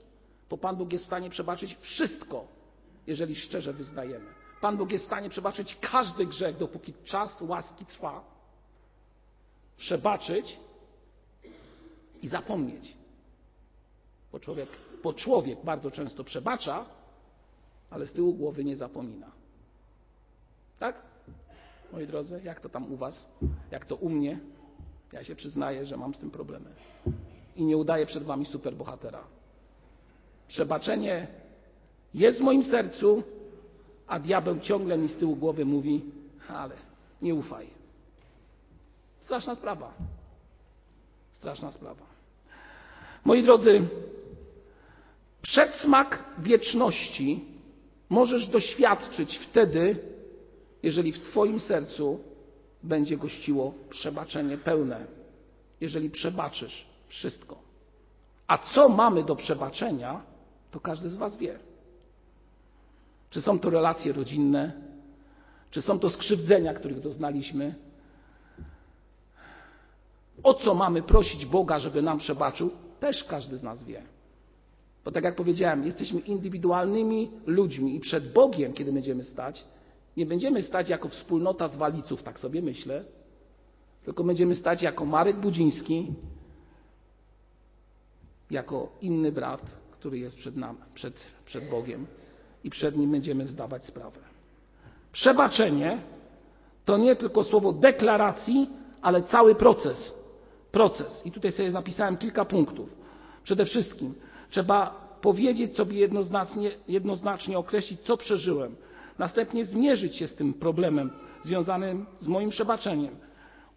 Bo 0.50 0.58
Pan 0.58 0.76
Bóg 0.76 0.94
jest 0.94 1.04
w 1.04 1.08
stanie 1.08 1.30
przebaczyć 1.30 1.76
wszystko, 1.76 2.48
jeżeli 3.08 3.36
szczerze 3.36 3.74
wyznajemy. 3.74 4.26
Pan 4.62 4.78
Bóg 4.78 4.92
jest 4.92 5.04
w 5.04 5.08
stanie 5.08 5.30
przebaczyć 5.30 5.78
każdy 5.82 6.26
grzech, 6.26 6.58
dopóki 6.58 6.94
czas 7.04 7.42
łaski 7.42 7.86
trwa. 7.86 8.24
Przebaczyć 9.78 10.60
i 12.22 12.28
zapomnieć. 12.28 12.98
Bo 14.32 14.40
człowiek, 14.40 14.70
bo 15.04 15.14
człowiek 15.14 15.64
bardzo 15.64 15.92
często 15.92 16.24
przebacza, 16.24 16.86
ale 17.90 18.06
z 18.06 18.14
tyłu 18.14 18.34
głowy 18.34 18.64
nie 18.64 18.76
zapomina. 18.76 19.43
Tak? 20.80 21.02
Moi 21.94 22.08
drodzy, 22.08 22.42
jak 22.44 22.60
to 22.60 22.70
tam 22.70 22.92
u 22.92 22.98
Was? 22.98 23.30
Jak 23.72 23.86
to 23.86 23.96
u 23.96 24.10
mnie? 24.10 24.40
Ja 25.14 25.24
się 25.24 25.36
przyznaję, 25.36 25.86
że 25.86 25.98
mam 25.98 26.14
z 26.14 26.20
tym 26.20 26.32
problemy. 26.32 26.70
I 27.56 27.64
nie 27.64 27.78
udaję 27.78 28.06
przed 28.06 28.24
Wami 28.24 28.46
superbohatera. 28.46 29.24
Przebaczenie 30.48 31.28
jest 32.14 32.40
w 32.40 32.42
moim 32.42 32.64
sercu, 32.64 33.24
a 34.08 34.20
diabeł 34.20 34.60
ciągle 34.60 34.98
mi 34.98 35.10
z 35.10 35.18
tyłu 35.18 35.36
głowy 35.36 35.66
mówi, 35.66 36.02
ale 36.48 36.76
nie 37.22 37.36
ufaj. 37.36 37.68
Straszna 39.22 39.56
sprawa. 39.56 39.94
Straszna 41.34 41.72
sprawa. 41.72 42.06
Moi 43.26 43.44
drodzy, 43.44 43.88
przedsmak 45.42 46.24
wieczności 46.40 47.46
możesz 48.10 48.48
doświadczyć 48.48 49.38
wtedy, 49.38 50.13
jeżeli 50.84 51.12
w 51.12 51.22
Twoim 51.22 51.60
sercu 51.60 52.20
będzie 52.84 53.18
gościło 53.18 53.74
przebaczenie 53.90 54.58
pełne, 54.58 55.06
jeżeli 55.82 56.10
przebaczysz 56.10 56.86
wszystko. 57.08 57.58
A 58.48 58.58
co 58.58 58.90
mamy 58.90 59.24
do 59.24 59.36
przebaczenia, 59.36 60.22
to 60.72 60.80
każdy 60.80 61.10
z 61.10 61.16
Was 61.16 61.38
wie. 61.38 61.60
Czy 63.30 63.42
są 63.42 63.60
to 63.60 63.70
relacje 63.70 64.14
rodzinne, 64.14 64.72
czy 65.72 65.82
są 65.82 66.00
to 66.00 66.10
skrzywdzenia, 66.10 66.74
których 66.74 67.00
doznaliśmy. 67.00 67.76
O 70.44 70.54
co 70.54 70.74
mamy 70.74 71.02
prosić 71.02 71.46
Boga, 71.46 71.80
żeby 71.80 72.02
nam 72.02 72.18
przebaczył, 72.18 72.72
też 73.00 73.24
każdy 73.24 73.58
z 73.58 73.64
nas 73.64 73.84
wie. 73.84 74.04
Bo 75.06 75.12
tak 75.12 75.24
jak 75.24 75.36
powiedziałem, 75.36 75.86
jesteśmy 75.86 76.20
indywidualnymi 76.20 77.32
ludźmi 77.46 77.96
i 77.96 78.00
przed 78.00 78.34
Bogiem, 78.34 78.74
kiedy 78.74 78.94
będziemy 78.94 79.24
stać, 79.24 79.66
nie 80.18 80.26
będziemy 80.26 80.64
stać 80.64 80.90
jako 80.90 81.10
wspólnota 81.10 81.68
z 81.68 81.76
waliców, 81.76 82.24
tak 82.24 82.40
sobie 82.40 82.62
myślę, 82.62 83.06
tylko 84.06 84.24
będziemy 84.24 84.56
stać 84.56 84.82
jako 84.82 85.06
Marek 85.06 85.36
Budziński, 85.36 86.14
jako 88.52 88.92
inny 89.02 89.32
brat, 89.32 89.62
który 89.92 90.20
jest 90.20 90.36
przed, 90.36 90.58
nami, 90.58 90.80
przed, 90.94 91.14
przed 91.46 91.70
Bogiem 91.70 92.08
i 92.64 92.70
przed 92.70 92.98
Nim 92.98 93.12
będziemy 93.12 93.48
zdawać 93.48 93.86
sprawę. 93.86 94.20
Przebaczenie 95.12 96.02
to 96.86 96.98
nie 96.98 97.16
tylko 97.16 97.44
słowo 97.44 97.74
deklaracji, 97.74 98.70
ale 99.02 99.24
cały 99.24 99.56
proces. 99.56 100.14
Proces. 100.72 101.26
I 101.26 101.32
tutaj 101.32 101.52
sobie 101.52 101.72
zapisałem 101.72 102.18
kilka 102.18 102.46
punktów. 102.46 102.90
Przede 103.44 103.66
wszystkim 103.66 104.14
trzeba 104.50 105.04
powiedzieć 105.22 105.76
sobie 105.76 106.00
jednoznacznie, 106.00 106.72
jednoznacznie 106.88 107.58
określić, 107.58 108.02
co 108.02 108.18
przeżyłem. 108.18 108.76
Następnie 109.20 109.66
zmierzyć 109.66 110.16
się 110.16 110.28
z 110.28 110.36
tym 110.36 110.54
problemem 110.54 111.12
związanym 111.44 112.06
z 112.20 112.28
moim 112.28 112.50
przebaczeniem. 112.50 113.16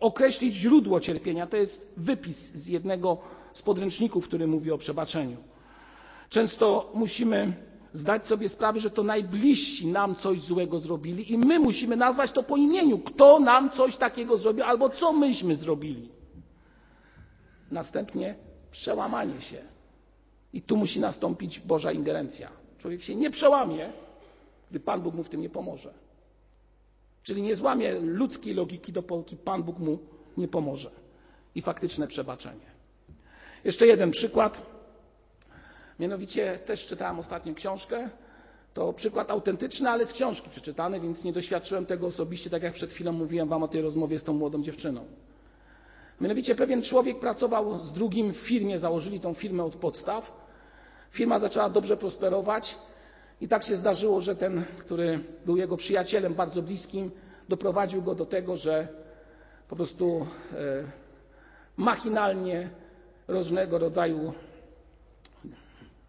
Określić 0.01 0.55
źródło 0.55 1.01
cierpienia. 1.01 1.47
To 1.47 1.57
jest 1.57 1.93
wypis 1.97 2.53
z 2.55 2.67
jednego 2.67 3.19
z 3.53 3.63
podręczników, 3.63 4.29
który 4.29 4.47
mówi 4.47 4.71
o 4.71 4.79
przebaczeniu. 4.79 5.37
Często 6.29 6.91
musimy 6.95 7.53
zdać 7.93 8.27
sobie 8.27 8.49
sprawę, 8.49 8.81
że 8.81 8.91
to 8.91 9.03
najbliżsi 9.03 9.87
nam 9.87 10.15
coś 10.15 10.41
złego 10.41 10.79
zrobili 10.79 11.33
i 11.33 11.39
my 11.39 11.59
musimy 11.59 11.97
nazwać 11.97 12.33
to 12.33 12.43
po 12.43 12.57
imieniu, 12.57 12.99
kto 12.99 13.41
nam 13.41 13.71
coś 13.71 13.97
takiego 13.97 14.39
zrobił 14.39 14.65
albo 14.65 14.91
co 14.91 15.13
myśmy 15.13 15.57
zrobili. 15.57 16.09
Następnie 17.71 18.35
przełamanie 18.71 19.41
się. 19.41 19.59
I 20.53 20.63
tu 20.63 20.77
musi 20.77 21.01
nastąpić 21.01 21.61
Boża 21.61 21.93
ingerencja. 21.93 22.51
Człowiek 22.79 23.03
się 23.03 23.15
nie 23.15 23.31
przełamie, 23.31 23.93
gdy 24.71 24.81
Pan 24.81 25.03
Bóg 25.03 25.15
mu 25.15 25.25
w 25.25 25.29
tym 25.29 25.41
nie 25.41 25.51
pomoże. 25.51 25.95
Czyli 27.23 27.43
nie 27.43 27.57
złamie 27.57 27.93
ludzkiej 28.01 28.55
logiki, 28.55 28.93
dopóki 28.93 29.37
Pan 29.37 29.63
Bóg 29.63 29.79
mu 29.79 29.99
nie 30.37 30.49
pomoże. 30.49 30.91
I 31.55 31.63
faktyczne 31.63 32.07
przebaczenie. 32.07 32.67
Jeszcze 33.65 33.87
jeden 33.87 34.11
przykład. 34.11 34.63
Mianowicie 36.01 36.59
też 36.59 36.87
czytałem 36.87 37.19
ostatnio 37.19 37.55
książkę. 37.55 38.11
To 38.75 38.93
przykład 38.93 39.31
autentyczny, 39.31 39.91
ale 39.91 40.07
z 40.07 40.13
książki 40.13 40.51
przeczytany, 40.51 41.01
więc 41.01 41.25
nie 41.25 41.33
doświadczyłem 41.33 41.87
tego 41.87 42.07
osobiście, 42.07 42.51
tak 42.51 42.63
jak 42.63 42.75
przed 42.75 42.91
chwilą 42.91 43.13
mówiłem 43.13 43.49
Wam 43.49 43.63
o 43.63 43.69
tej 43.69 43.83
rozmowie 43.83 44.19
z 44.19 44.25
tą 44.25 44.33
młodą 44.33 44.63
dziewczyną. 44.63 45.05
Mianowicie 46.21 46.55
pewien 46.55 46.83
człowiek 46.83 47.21
pracował 47.21 47.81
z 47.81 47.93
drugim 47.93 48.35
w 48.35 48.37
firmie, 48.37 48.79
założyli 48.79 49.21
tą 49.21 49.35
firmę 49.35 49.65
od 49.65 49.77
podstaw. 49.77 50.33
Firma 51.11 51.39
zaczęła 51.39 51.71
dobrze 51.71 51.97
prosperować 51.97 52.77
i 53.41 53.49
tak 53.49 53.65
się 53.65 53.77
zdarzyło, 53.77 54.21
że 54.21 54.37
ten, 54.37 54.65
który 54.79 55.21
był 55.47 55.57
jego 55.57 55.77
przyjacielem 55.77 56.35
bardzo 56.35 56.63
bliskim, 56.63 57.11
doprowadził 57.49 58.03
go 58.03 58.15
do 58.15 58.27
tego, 58.27 58.57
że 58.57 58.89
po 59.69 59.77
prostu 59.77 60.27
e, 60.53 60.85
machinalnie 61.77 62.71
różnego 63.29 63.79
rodzaju 63.79 64.33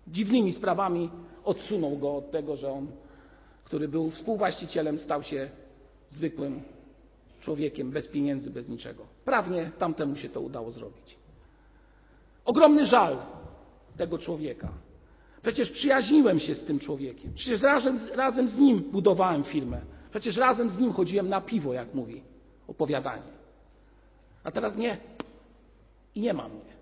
dziwnymi 0.07 0.53
sprawami 0.53 1.09
odsunął 1.43 1.97
go 1.97 2.15
od 2.15 2.31
tego, 2.31 2.55
że 2.55 2.71
on, 2.71 2.87
który 3.63 3.87
był 3.87 4.11
współwłaścicielem, 4.11 4.99
stał 4.99 5.23
się 5.23 5.49
zwykłym 6.07 6.61
człowiekiem, 7.41 7.91
bez 7.91 8.07
pieniędzy, 8.07 8.51
bez 8.51 8.69
niczego. 8.69 9.03
Prawnie 9.25 9.71
tamtemu 9.79 10.15
się 10.15 10.29
to 10.29 10.41
udało 10.41 10.71
zrobić. 10.71 11.17
Ogromny 12.45 12.85
żal 12.85 13.17
tego 13.97 14.17
człowieka. 14.17 14.69
Przecież 15.41 15.71
przyjaźniłem 15.71 16.39
się 16.39 16.55
z 16.55 16.65
tym 16.65 16.79
człowiekiem. 16.79 17.33
Przecież 17.33 17.61
razem, 17.61 17.99
razem 18.13 18.47
z 18.47 18.59
nim 18.59 18.79
budowałem 18.79 19.43
firmę. 19.43 19.81
Przecież 20.11 20.37
razem 20.37 20.69
z 20.69 20.79
nim 20.79 20.93
chodziłem 20.93 21.29
na 21.29 21.41
piwo, 21.41 21.73
jak 21.73 21.93
mówi 21.93 22.23
opowiadanie. 22.67 23.37
A 24.43 24.51
teraz 24.51 24.75
nie. 24.75 24.97
I 26.15 26.21
nie 26.21 26.33
ma 26.33 26.49
mnie. 26.49 26.77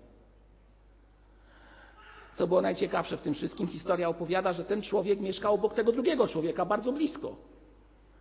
Co 2.34 2.46
było 2.46 2.62
najciekawsze 2.62 3.16
w 3.16 3.20
tym 3.20 3.34
wszystkim, 3.34 3.66
historia 3.66 4.08
opowiada, 4.08 4.52
że 4.52 4.64
ten 4.64 4.82
człowiek 4.82 5.20
mieszkał 5.20 5.54
obok 5.54 5.74
tego 5.74 5.92
drugiego 5.92 6.28
człowieka 6.28 6.64
bardzo 6.64 6.92
blisko. 6.92 7.36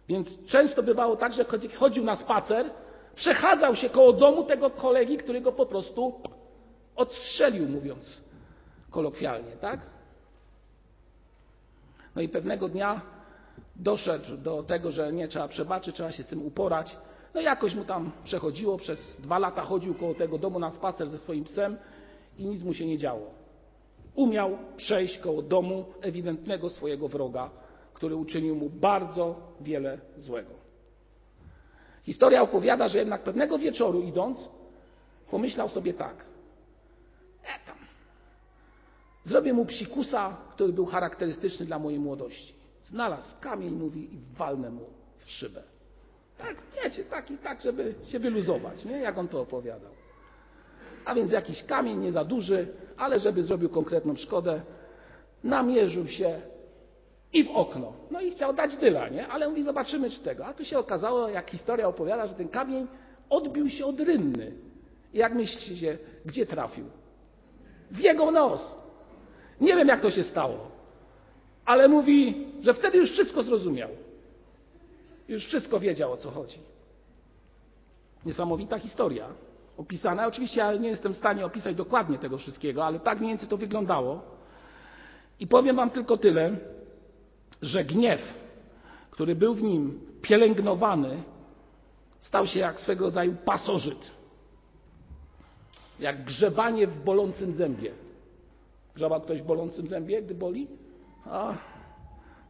Więc 0.07 0.45
często 0.45 0.83
bywało 0.83 1.15
tak, 1.15 1.33
że 1.33 1.45
chodził 1.75 2.03
na 2.03 2.15
spacer, 2.15 2.69
przechadzał 3.15 3.75
się 3.75 3.89
koło 3.89 4.13
domu 4.13 4.43
tego 4.43 4.69
kolegi, 4.69 5.17
który 5.17 5.41
go 5.41 5.51
po 5.51 5.65
prostu 5.65 6.13
odstrzelił, 6.95 7.69
mówiąc 7.69 8.21
kolokwialnie, 8.91 9.51
tak? 9.51 9.94
No 12.15 12.21
i 12.21 12.29
pewnego 12.29 12.69
dnia 12.69 13.01
doszedł 13.75 14.37
do 14.37 14.63
tego, 14.63 14.91
że 14.91 15.13
nie 15.13 15.27
trzeba 15.27 15.47
przebaczyć, 15.47 15.95
trzeba 15.95 16.11
się 16.11 16.23
z 16.23 16.27
tym 16.27 16.45
uporać. 16.45 16.97
No 17.33 17.41
jakoś 17.41 17.75
mu 17.75 17.85
tam 17.85 18.11
przechodziło, 18.23 18.77
przez 18.77 19.17
dwa 19.21 19.39
lata 19.39 19.61
chodził 19.61 19.95
koło 19.95 20.13
tego 20.13 20.37
domu 20.37 20.59
na 20.59 20.71
spacer 20.71 21.09
ze 21.09 21.17
swoim 21.17 21.43
psem 21.43 21.77
i 22.37 22.45
nic 22.45 22.63
mu 22.63 22.73
się 22.73 22.85
nie 22.85 22.97
działo. 22.97 23.31
Umiał 24.15 24.57
przejść 24.77 25.17
koło 25.19 25.41
domu 25.41 25.85
ewidentnego 26.01 26.69
swojego 26.69 27.07
wroga, 27.07 27.49
który 27.93 28.15
uczynił 28.15 28.55
mu 28.55 28.69
bardzo 28.69 29.35
wiele 29.61 29.99
złego. 30.17 30.51
Historia 32.03 32.41
opowiada, 32.41 32.87
że 32.87 32.97
jednak 32.97 33.23
pewnego 33.23 33.57
wieczoru 33.57 34.01
idąc, 34.01 34.49
pomyślał 35.31 35.69
sobie 35.69 35.93
tak. 35.93 36.25
E. 37.43 37.74
Zrobię 39.25 39.53
mu 39.53 39.65
psikusa, 39.65 40.37
który 40.51 40.73
był 40.73 40.85
charakterystyczny 40.85 41.65
dla 41.65 41.79
mojej 41.79 41.99
młodości. 41.99 42.53
Znalazł 42.81 43.35
kamień, 43.41 43.73
mówi, 43.73 44.15
i 44.15 44.19
walnę 44.37 44.69
mu 44.69 44.85
w 45.25 45.31
szybę. 45.31 45.63
Tak, 46.37 46.55
wiecie, 46.83 47.03
taki, 47.03 47.37
tak, 47.37 47.61
żeby 47.61 47.95
się 48.07 48.19
wyluzować, 48.19 48.85
nie? 48.85 48.97
Jak 48.97 49.17
on 49.17 49.27
to 49.27 49.41
opowiadał. 49.41 49.91
A 51.05 51.15
więc 51.15 51.31
jakiś 51.31 51.63
kamień, 51.63 51.99
nie 51.99 52.11
za 52.11 52.23
duży, 52.23 52.67
ale 52.97 53.19
żeby 53.19 53.43
zrobił 53.43 53.69
konkretną 53.69 54.15
szkodę, 54.15 54.61
namierzył 55.43 56.07
się 56.07 56.41
i 57.33 57.43
w 57.43 57.49
okno. 57.49 57.93
No 58.11 58.21
i 58.21 58.31
chciał 58.31 58.53
dać 58.53 58.77
dyla, 58.77 59.09
nie? 59.09 59.27
Ale 59.27 59.49
mówi, 59.49 59.63
zobaczymy 59.63 60.09
czy 60.09 60.19
tego. 60.19 60.45
A 60.45 60.53
tu 60.53 60.65
się 60.65 60.79
okazało, 60.79 61.29
jak 61.29 61.49
historia 61.51 61.87
opowiada, 61.87 62.27
że 62.27 62.33
ten 62.33 62.47
kamień 62.47 62.87
odbił 63.29 63.69
się 63.69 63.85
od 63.85 63.99
rynny. 63.99 64.53
I 65.13 65.17
jak 65.17 65.33
myślicie, 65.33 65.97
gdzie 66.25 66.45
trafił? 66.45 66.85
W 67.91 67.99
jego 67.99 68.31
nos. 68.31 68.84
Nie 69.61 69.75
wiem, 69.75 69.87
jak 69.87 70.01
to 70.01 70.11
się 70.11 70.23
stało. 70.23 70.71
Ale 71.65 71.87
mówi, 71.87 72.47
że 72.61 72.73
wtedy 72.73 72.97
już 72.97 73.11
wszystko 73.11 73.43
zrozumiał. 73.43 73.89
Już 75.27 75.45
wszystko 75.45 75.79
wiedział, 75.79 76.13
o 76.13 76.17
co 76.17 76.31
chodzi. 76.31 76.59
Niesamowita 78.25 78.79
historia 78.79 79.27
opisana. 79.77 80.27
Oczywiście 80.27 80.59
ja 80.59 80.73
nie 80.73 80.89
jestem 80.89 81.13
w 81.13 81.17
stanie 81.17 81.45
opisać 81.45 81.75
dokładnie 81.75 82.17
tego 82.17 82.37
wszystkiego, 82.37 82.85
ale 82.85 82.99
tak 82.99 83.19
mniej 83.19 83.31
więcej 83.31 83.49
to 83.49 83.57
wyglądało. 83.57 84.21
I 85.39 85.47
powiem 85.47 85.75
Wam 85.75 85.89
tylko 85.89 86.17
tyle, 86.17 86.57
że 87.61 87.83
gniew, 87.83 88.21
który 89.11 89.35
był 89.35 89.53
w 89.53 89.63
nim 89.63 89.99
pielęgnowany, 90.21 91.23
stał 92.19 92.47
się 92.47 92.59
jak 92.59 92.79
swego 92.79 93.05
rodzaju 93.05 93.35
pasożyt. 93.45 94.11
Jak 95.99 96.23
grzebanie 96.25 96.87
w 96.87 97.03
bolącym 97.03 97.53
zębie. 97.53 97.91
Grzebał 98.95 99.21
ktoś 99.21 99.41
w 99.41 99.45
bolącym 99.45 99.87
zębie, 99.87 100.21
gdy 100.21 100.35
boli? 100.35 100.67
A, 101.25 101.53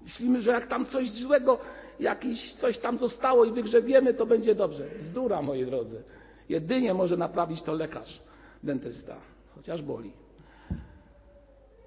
myślimy, 0.01 0.41
że 0.41 0.51
jak 0.51 0.67
tam 0.67 0.85
coś 0.85 1.11
złego, 1.11 1.59
jakiś 1.99 2.53
coś 2.53 2.79
tam 2.79 2.97
zostało 2.97 3.45
i 3.45 3.51
wygrzebiemy, 3.51 4.13
to 4.13 4.25
będzie 4.25 4.55
dobrze. 4.55 4.85
Zdura, 4.99 5.41
moi 5.41 5.65
drodzy. 5.65 6.03
Jedynie 6.49 6.93
może 6.93 7.17
naprawić 7.17 7.61
to 7.61 7.73
lekarz, 7.73 8.21
dentysta, 8.63 9.15
chociaż 9.55 9.81
boli. 9.81 10.11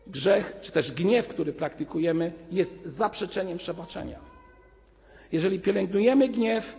Grzech, 0.07 0.57
czy 0.61 0.73
też 0.73 0.93
gniew, 0.93 1.29
który 1.29 1.53
praktykujemy, 1.53 2.33
jest 2.51 2.87
zaprzeczeniem 2.87 3.59
przebaczenia. 3.59 4.19
Jeżeli 5.33 5.61
pielęgnujemy 5.61 6.29
gniew, 6.29 6.77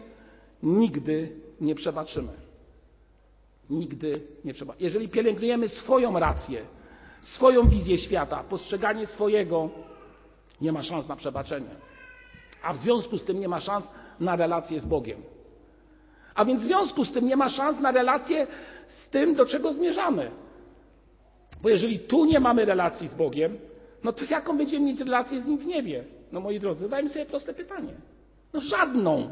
nigdy 0.63 1.31
nie 1.61 1.75
przebaczymy. 1.75 2.31
Nigdy 3.69 4.21
nie 4.45 4.53
przebaczymy. 4.53 4.83
Jeżeli 4.83 5.09
pielęgnujemy 5.09 5.67
swoją 5.69 6.19
rację, 6.19 6.61
swoją 7.21 7.69
wizję 7.69 7.97
świata, 7.97 8.43
postrzeganie 8.49 9.05
swojego, 9.05 9.69
nie 10.61 10.71
ma 10.71 10.83
szans 10.83 11.07
na 11.07 11.15
przebaczenie. 11.15 11.75
A 12.63 12.73
w 12.73 12.77
związku 12.77 13.17
z 13.17 13.23
tym 13.23 13.39
nie 13.39 13.47
ma 13.47 13.59
szans 13.59 13.87
na 14.19 14.35
relację 14.35 14.79
z 14.79 14.85
Bogiem. 14.85 15.21
A 16.35 16.45
więc 16.45 16.61
w 16.61 16.65
związku 16.65 17.05
z 17.05 17.11
tym 17.11 17.27
nie 17.27 17.35
ma 17.35 17.49
szans 17.49 17.79
na 17.79 17.91
relację 17.91 18.47
z 18.87 19.09
tym, 19.09 19.35
do 19.35 19.45
czego 19.45 19.73
zmierzamy. 19.73 20.31
Bo 21.61 21.69
jeżeli 21.69 21.99
tu 21.99 22.25
nie 22.25 22.39
mamy 22.39 22.65
relacji 22.65 23.07
z 23.07 23.13
Bogiem, 23.13 23.57
no 24.03 24.13
to 24.13 24.25
jaką 24.29 24.57
będziemy 24.57 24.85
mieć 24.85 24.99
relację 24.99 25.41
z 25.41 25.47
Nim 25.47 25.57
w 25.57 25.65
niebie? 25.65 26.03
No 26.31 26.39
moi 26.39 26.59
drodzy, 26.59 26.81
zadajmy 26.81 27.09
sobie 27.09 27.25
proste 27.25 27.53
pytanie. 27.53 27.93
No 28.53 28.61
żadną. 28.61 29.31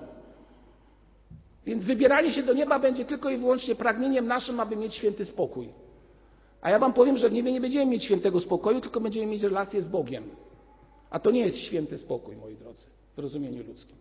Więc 1.66 1.84
wybieranie 1.84 2.32
się 2.32 2.44
do 2.44 2.54
nieba 2.54 2.80
będzie 2.80 3.06
tylko 3.06 3.30
i 3.30 3.38
wyłącznie 3.38 3.76
pragnieniem 3.76 4.28
naszym, 4.28 4.60
aby 4.60 4.76
mieć 4.76 4.96
święty 4.96 5.26
spokój. 5.26 5.70
A 6.62 6.70
ja 6.70 6.80
Wam 6.80 6.94
powiem, 6.94 7.18
że 7.18 7.30
w 7.30 7.34
niebie 7.34 7.52
nie 7.52 7.62
będziemy 7.62 7.86
mieć 7.86 8.04
świętego 8.04 8.40
spokoju, 8.40 8.82
tylko 8.82 9.02
będziemy 9.02 9.26
mieć 9.26 9.44
relację 9.44 9.82
z 9.82 9.88
Bogiem. 9.88 10.24
A 11.10 11.20
to 11.20 11.32
nie 11.32 11.40
jest 11.40 11.58
święty 11.58 11.98
spokój, 11.98 12.36
moi 12.36 12.56
drodzy, 12.56 12.86
w 13.16 13.20
rozumieniu 13.20 13.64
ludzkim. 13.64 13.96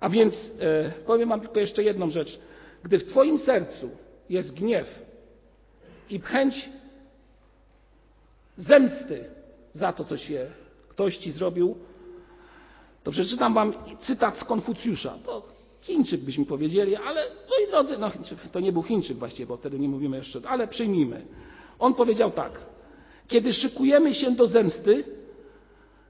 A 0.00 0.08
więc 0.08 0.34
e, 0.60 0.92
powiem 1.06 1.28
Wam 1.28 1.40
tylko 1.40 1.60
jeszcze 1.60 1.82
jedną 1.84 2.10
rzecz. 2.10 2.38
Gdy 2.82 2.98
w 2.98 3.04
Twoim 3.04 3.38
sercu 3.38 3.90
jest 4.28 4.54
gniew 4.54 5.02
i 6.10 6.20
chęć 6.20 6.68
zemsty 8.56 9.24
za 9.72 9.92
to, 9.92 10.04
co 10.04 10.16
się 10.16 10.50
ktoś 10.88 11.16
Ci 11.16 11.32
zrobił, 11.32 11.76
to 13.04 13.10
przeczytam 13.10 13.54
Wam 13.54 13.74
cytat 13.98 14.38
z 14.38 14.44
Konfucjusza. 14.44 15.18
To 15.24 15.55
Chińczyk 15.86 16.20
byśmy 16.20 16.44
powiedzieli, 16.44 16.96
ale 16.96 17.20
no 17.50 17.66
i 17.66 17.70
drodzy, 17.70 17.98
no 17.98 18.10
to 18.52 18.60
nie 18.60 18.72
był 18.72 18.82
Chińczyk 18.82 19.16
właściwie, 19.16 19.46
bo 19.46 19.56
wtedy 19.56 19.78
nie 19.78 19.88
mówimy 19.88 20.16
jeszcze, 20.16 20.40
ale 20.48 20.68
przyjmijmy. 20.68 21.26
On 21.78 21.94
powiedział 21.94 22.30
tak. 22.30 22.60
Kiedy 23.28 23.52
szykujemy 23.52 24.14
się 24.14 24.30
do 24.30 24.46
zemsty, 24.46 25.04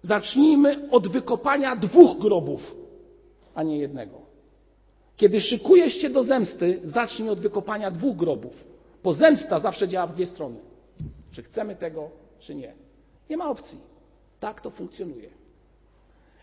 zacznijmy 0.02 0.88
od 0.90 1.08
wykopania 1.08 1.76
dwóch 1.76 2.18
grobów 2.18 2.76
a 3.54 3.62
nie 3.62 3.78
jednego. 3.78 4.20
Kiedy 5.16 5.40
szykujesz 5.40 5.94
się 5.94 6.10
do 6.10 6.24
zemsty, 6.24 6.80
zacznij 6.84 7.28
od 7.28 7.40
wykopania 7.40 7.90
dwóch 7.90 8.16
grobów, 8.16 8.64
bo 9.04 9.12
zemsta 9.12 9.60
zawsze 9.60 9.88
działa 9.88 10.06
w 10.06 10.14
dwie 10.14 10.26
strony. 10.26 10.58
Czy 11.32 11.42
chcemy 11.42 11.76
tego, 11.76 12.10
czy 12.38 12.54
nie. 12.54 12.72
Nie 13.30 13.36
ma 13.36 13.50
opcji. 13.50 13.78
Tak 14.40 14.60
to 14.60 14.70
funkcjonuje. 14.70 15.30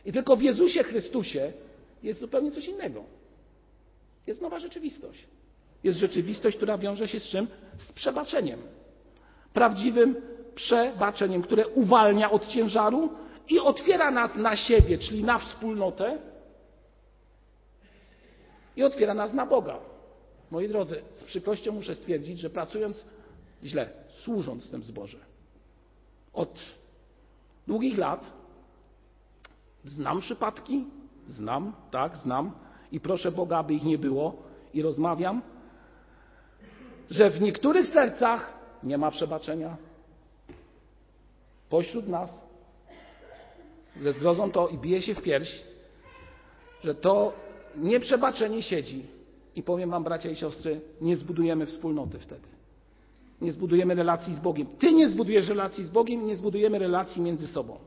I 0.05 0.11
tylko 0.11 0.35
w 0.35 0.41
Jezusie 0.41 0.83
Chrystusie 0.83 1.53
jest 2.03 2.19
zupełnie 2.19 2.51
coś 2.51 2.67
innego. 2.67 3.03
Jest 4.27 4.41
nowa 4.41 4.59
rzeczywistość. 4.59 5.27
Jest 5.83 5.99
rzeczywistość, 5.99 6.57
która 6.57 6.77
wiąże 6.77 7.07
się 7.07 7.19
z 7.19 7.23
czym? 7.23 7.47
Z 7.77 7.91
przebaczeniem. 7.91 8.59
Prawdziwym 9.53 10.15
przebaczeniem, 10.55 11.41
które 11.41 11.67
uwalnia 11.67 12.31
od 12.31 12.47
ciężaru 12.47 13.09
i 13.49 13.59
otwiera 13.59 14.11
nas 14.11 14.35
na 14.35 14.55
siebie, 14.55 14.97
czyli 14.97 15.23
na 15.23 15.39
wspólnotę, 15.39 16.17
i 18.75 18.83
otwiera 18.83 19.13
nas 19.13 19.33
na 19.33 19.45
Boga. 19.45 19.79
Moi 20.51 20.69
drodzy, 20.69 21.01
z 21.11 21.23
przykrością 21.23 21.71
muszę 21.71 21.95
stwierdzić, 21.95 22.39
że 22.39 22.49
pracując 22.49 23.05
źle, 23.63 23.89
służąc 24.09 24.67
w 24.67 24.71
tym 24.71 24.83
zborze. 24.83 25.17
Od 26.33 26.59
długich 27.67 27.97
lat 27.97 28.31
znam 29.85 30.21
przypadki, 30.21 30.85
znam, 31.27 31.73
tak, 31.91 32.17
znam 32.17 32.51
i 32.93 32.99
proszę 32.99 33.31
Boga, 33.31 33.57
aby 33.57 33.73
ich 33.73 33.83
nie 33.83 33.97
było 33.97 34.35
i 34.73 34.81
rozmawiam, 34.81 35.41
że 37.09 37.29
w 37.29 37.41
niektórych 37.41 37.87
sercach 37.87 38.53
nie 38.83 38.97
ma 38.97 39.11
przebaczenia. 39.11 39.77
Pośród 41.69 42.07
nas 42.07 42.45
ze 43.97 44.11
zgrozą 44.11 44.51
to 44.51 44.67
i 44.67 44.77
bije 44.77 45.01
się 45.01 45.15
w 45.15 45.21
pierś, 45.21 45.63
że 46.83 46.95
to 46.95 47.33
nieprzebaczenie 47.75 48.61
siedzi. 48.61 49.05
I 49.55 49.63
powiem 49.63 49.89
Wam, 49.89 50.03
bracia 50.03 50.29
i 50.29 50.35
siostry, 50.35 50.81
nie 51.01 51.15
zbudujemy 51.15 51.65
wspólnoty 51.65 52.19
wtedy. 52.19 52.47
Nie 53.41 53.51
zbudujemy 53.51 53.95
relacji 53.95 54.35
z 54.35 54.39
Bogiem. 54.39 54.67
Ty 54.79 54.93
nie 54.93 55.09
zbudujesz 55.09 55.49
relacji 55.49 55.85
z 55.85 55.89
Bogiem 55.89 56.27
nie 56.27 56.35
zbudujemy 56.35 56.79
relacji 56.79 57.21
między 57.21 57.47
sobą. 57.47 57.77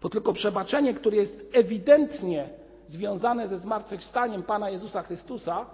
To 0.00 0.08
tylko 0.08 0.32
przebaczenie, 0.32 0.94
które 0.94 1.16
jest 1.16 1.48
ewidentnie 1.52 2.63
związane 2.86 3.48
ze 3.48 3.58
zmartwychwstaniem 3.58 4.42
Pana 4.42 4.70
Jezusa 4.70 5.02
Chrystusa, 5.02 5.66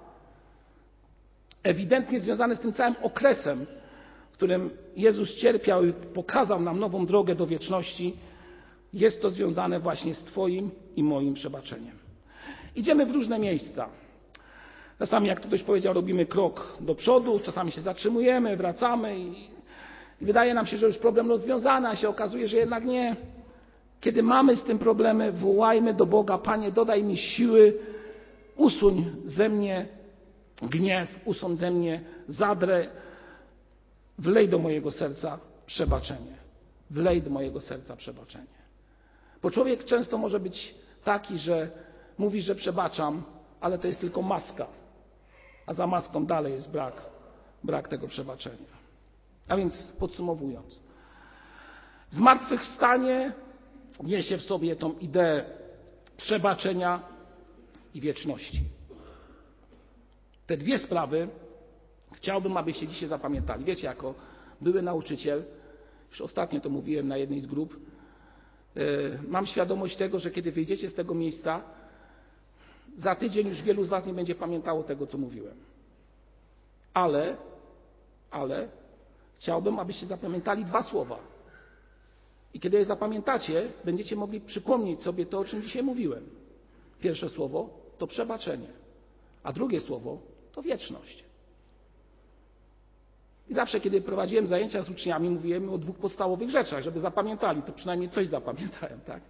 ewidentnie 1.63 2.21
związane 2.21 2.57
z 2.57 2.61
tym 2.61 2.73
całym 2.73 2.95
okresem, 3.03 3.67
w 4.33 4.33
którym 4.33 4.71
Jezus 4.97 5.35
cierpiał 5.35 5.85
i 5.85 5.93
pokazał 5.93 6.61
nam 6.61 6.81
nową 6.81 7.07
drogę 7.07 7.35
do 7.35 7.47
wieczności, 7.47 8.17
jest 8.93 9.23
to 9.23 9.31
związane 9.31 9.81
właśnie 9.81 10.15
z 10.15 10.25
Twoim 10.25 10.71
i 10.97 11.03
moim 11.03 11.35
przebaczeniem. 11.35 11.99
Idziemy 12.77 13.07
w 13.07 13.11
różne 13.11 13.39
miejsca. 13.39 13.89
Czasami, 14.99 15.29
jak 15.29 15.41
ktoś 15.41 15.63
powiedział, 15.63 15.95
robimy 15.95 16.27
krok 16.27 16.77
do 16.81 16.95
przodu, 16.95 17.39
czasami 17.39 17.73
się 17.73 17.81
zatrzymujemy, 17.81 18.57
wracamy 18.57 19.19
i, 19.19 19.49
wydaje 20.21 20.55
nam 20.55 20.67
się, 20.67 20.77
że 20.77 20.87
już 20.87 20.99
problem 20.99 21.29
rozwiązany, 21.29 21.89
a 21.89 21.97
się 21.97 22.09
okazuje, 22.09 22.49
że 22.49 22.57
jednak 22.57 22.85
nie. 22.85 23.17
Kiedy 24.01 24.23
mamy 24.23 24.57
z 24.57 24.65
tym 24.65 24.79
problemy, 24.79 25.33
wołajmy 25.33 25.95
do 25.95 26.07
Boga, 26.07 26.39
Panie, 26.39 26.73
dodaj 26.73 27.05
mi 27.05 27.17
siły, 27.17 27.79
usuń 28.57 29.05
ze 29.25 29.49
mnie 29.49 29.87
gniew, 30.63 31.21
usuń 31.25 31.57
ze 31.57 31.71
mnie 31.71 32.01
zadrę, 32.29 32.89
wlej 34.19 34.49
do 34.49 34.59
mojego 34.59 34.91
serca 34.91 35.39
przebaczenie. 35.67 36.37
Wlej 36.91 37.23
do 37.23 37.31
mojego 37.31 37.61
serca 37.61 37.97
przebaczenie. 37.97 38.61
Bo 39.43 39.51
człowiek 39.51 39.85
często 39.85 40.19
może 40.19 40.41
być 40.41 40.75
taki, 41.05 41.39
że 41.39 41.71
mówi, 42.19 42.43
że 42.43 42.55
przebaczam, 42.55 43.23
ale 43.61 43.79
to 43.79 43.87
jest 43.87 44.01
tylko 44.01 44.23
maska, 44.23 44.67
a 45.67 45.75
za 45.75 45.87
maską 45.87 46.27
dalej 46.27 46.53
jest 46.53 46.71
brak, 46.71 46.95
brak 47.65 47.89
tego 47.89 48.09
przebaczenia. 48.09 48.81
A 49.49 49.57
więc 49.57 49.93
podsumowując, 49.99 50.81
zmartwychwstanie 52.11 53.33
niesie 54.03 54.39
w 54.39 54.43
sobie 54.43 54.77
tą 54.77 54.99
ideę 54.99 55.45
przebaczenia 56.17 57.03
i 57.95 58.01
wieczności. 58.01 58.63
Te 60.47 60.57
dwie 60.57 60.79
sprawy 60.79 61.29
chciałbym, 62.13 62.57
abyście 62.57 62.89
dzisiaj 62.89 63.09
zapamiętali. 63.09 63.65
Wiecie, 63.65 63.87
jako 63.87 64.15
były 64.61 64.83
nauczyciel, 64.83 65.45
już 66.11 66.21
ostatnio 66.21 66.61
to 66.61 66.69
mówiłem 66.69 67.09
na 67.09 67.17
jednej 67.17 67.41
z 67.41 67.47
grup, 67.47 67.81
mam 69.29 69.47
świadomość 69.47 69.97
tego, 69.97 70.19
że 70.19 70.31
kiedy 70.31 70.53
wyjdziecie 70.53 70.91
z 70.91 70.95
tego 70.95 71.15
miejsca, 71.15 71.63
za 72.97 73.15
tydzień 73.15 73.49
już 73.49 73.63
wielu 73.63 73.85
z 73.85 73.89
Was 73.89 74.07
nie 74.07 74.15
będzie 74.15 74.35
pamiętało 74.35 74.83
tego, 74.83 75.07
co 75.07 75.19
mówiłem. 75.19 75.57
Ale, 76.95 77.37
ale 78.31 78.69
chciałbym, 79.35 79.79
abyście 79.79 80.07
zapamiętali 80.07 80.65
dwa 80.65 80.83
słowa. 80.83 81.19
I 82.55 82.61
kiedy 82.61 82.77
je 82.79 82.85
zapamiętacie, 82.85 83.73
będziecie 83.85 84.17
mogli 84.17 84.41
przypomnieć 84.41 85.03
sobie 85.03 85.27
to, 85.27 85.39
o 85.39 85.45
czym 85.45 85.63
dzisiaj 85.63 85.83
mówiłem. 85.83 86.25
Pierwsze 87.01 87.29
słowo 87.29 87.71
to 87.99 88.07
przebaczenie, 88.07 88.69
a 89.43 89.53
drugie 89.53 89.81
słowo 89.81 90.19
to 90.53 90.63
wieczność. 90.63 91.25
I 93.49 93.55
zawsze, 93.55 93.81
kiedy 93.81 94.01
prowadziłem 94.01 94.47
zajęcia 94.47 94.83
z 94.83 94.91
uczniami, 94.91 95.31
mówiłem 95.31 95.71
o 95.71 95.79
dwóch 95.79 95.97
podstawowych 95.97 96.51
rzeczach, 96.51 96.83
żeby 96.83 97.01
zapamiętali, 97.01 97.63
to 97.63 97.73
przynajmniej 97.73 98.11
coś 98.11 98.29
zapamiętają, 98.29 99.01
tak? 99.07 99.23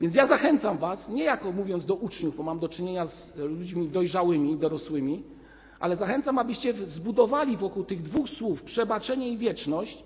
Więc 0.00 0.14
ja 0.14 0.26
zachęcam 0.26 0.78
Was, 0.78 1.08
nie 1.08 1.24
jako 1.24 1.52
mówiąc 1.52 1.86
do 1.86 1.94
uczniów, 1.94 2.36
bo 2.36 2.42
mam 2.42 2.58
do 2.58 2.68
czynienia 2.68 3.06
z 3.06 3.36
ludźmi 3.36 3.88
dojrzałymi, 3.88 4.58
dorosłymi, 4.58 5.22
ale 5.80 5.96
zachęcam, 5.96 6.38
abyście 6.38 6.72
zbudowali 6.72 7.56
wokół 7.56 7.84
tych 7.84 8.02
dwóch 8.02 8.28
słów 8.28 8.62
przebaczenie 8.62 9.28
i 9.28 9.38
wieczność 9.38 10.04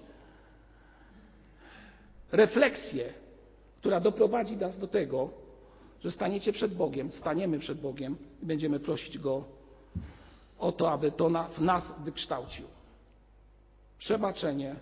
refleksję, 2.32 3.12
która 3.80 4.00
doprowadzi 4.00 4.56
nas 4.56 4.78
do 4.78 4.86
tego, 4.86 5.30
że 6.00 6.10
staniecie 6.10 6.52
przed 6.52 6.74
Bogiem, 6.74 7.12
staniemy 7.12 7.58
przed 7.58 7.80
Bogiem 7.80 8.16
i 8.42 8.46
będziemy 8.46 8.80
prosić 8.80 9.18
Go 9.18 9.44
o 10.58 10.72
to, 10.72 10.92
aby 10.92 11.12
to 11.12 11.30
w 11.58 11.60
nas 11.60 11.94
wykształcił. 12.04 12.66
Przebaczenie 13.98 14.76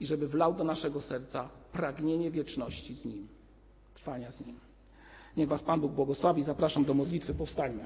i 0.00 0.06
żeby 0.06 0.28
wlał 0.28 0.54
do 0.54 0.64
naszego 0.64 1.00
serca 1.00 1.48
pragnienie 1.72 2.30
wieczności 2.30 2.94
z 2.94 3.04
Nim, 3.04 3.28
trwania 3.94 4.30
z 4.30 4.46
Nim. 4.46 4.60
Niech 5.36 5.48
Was 5.48 5.62
Pan 5.62 5.80
Bóg 5.80 5.92
błogosławi. 5.92 6.42
Zapraszam 6.42 6.84
do 6.84 6.94
modlitwy. 6.94 7.34
Powstańmy. 7.34 7.84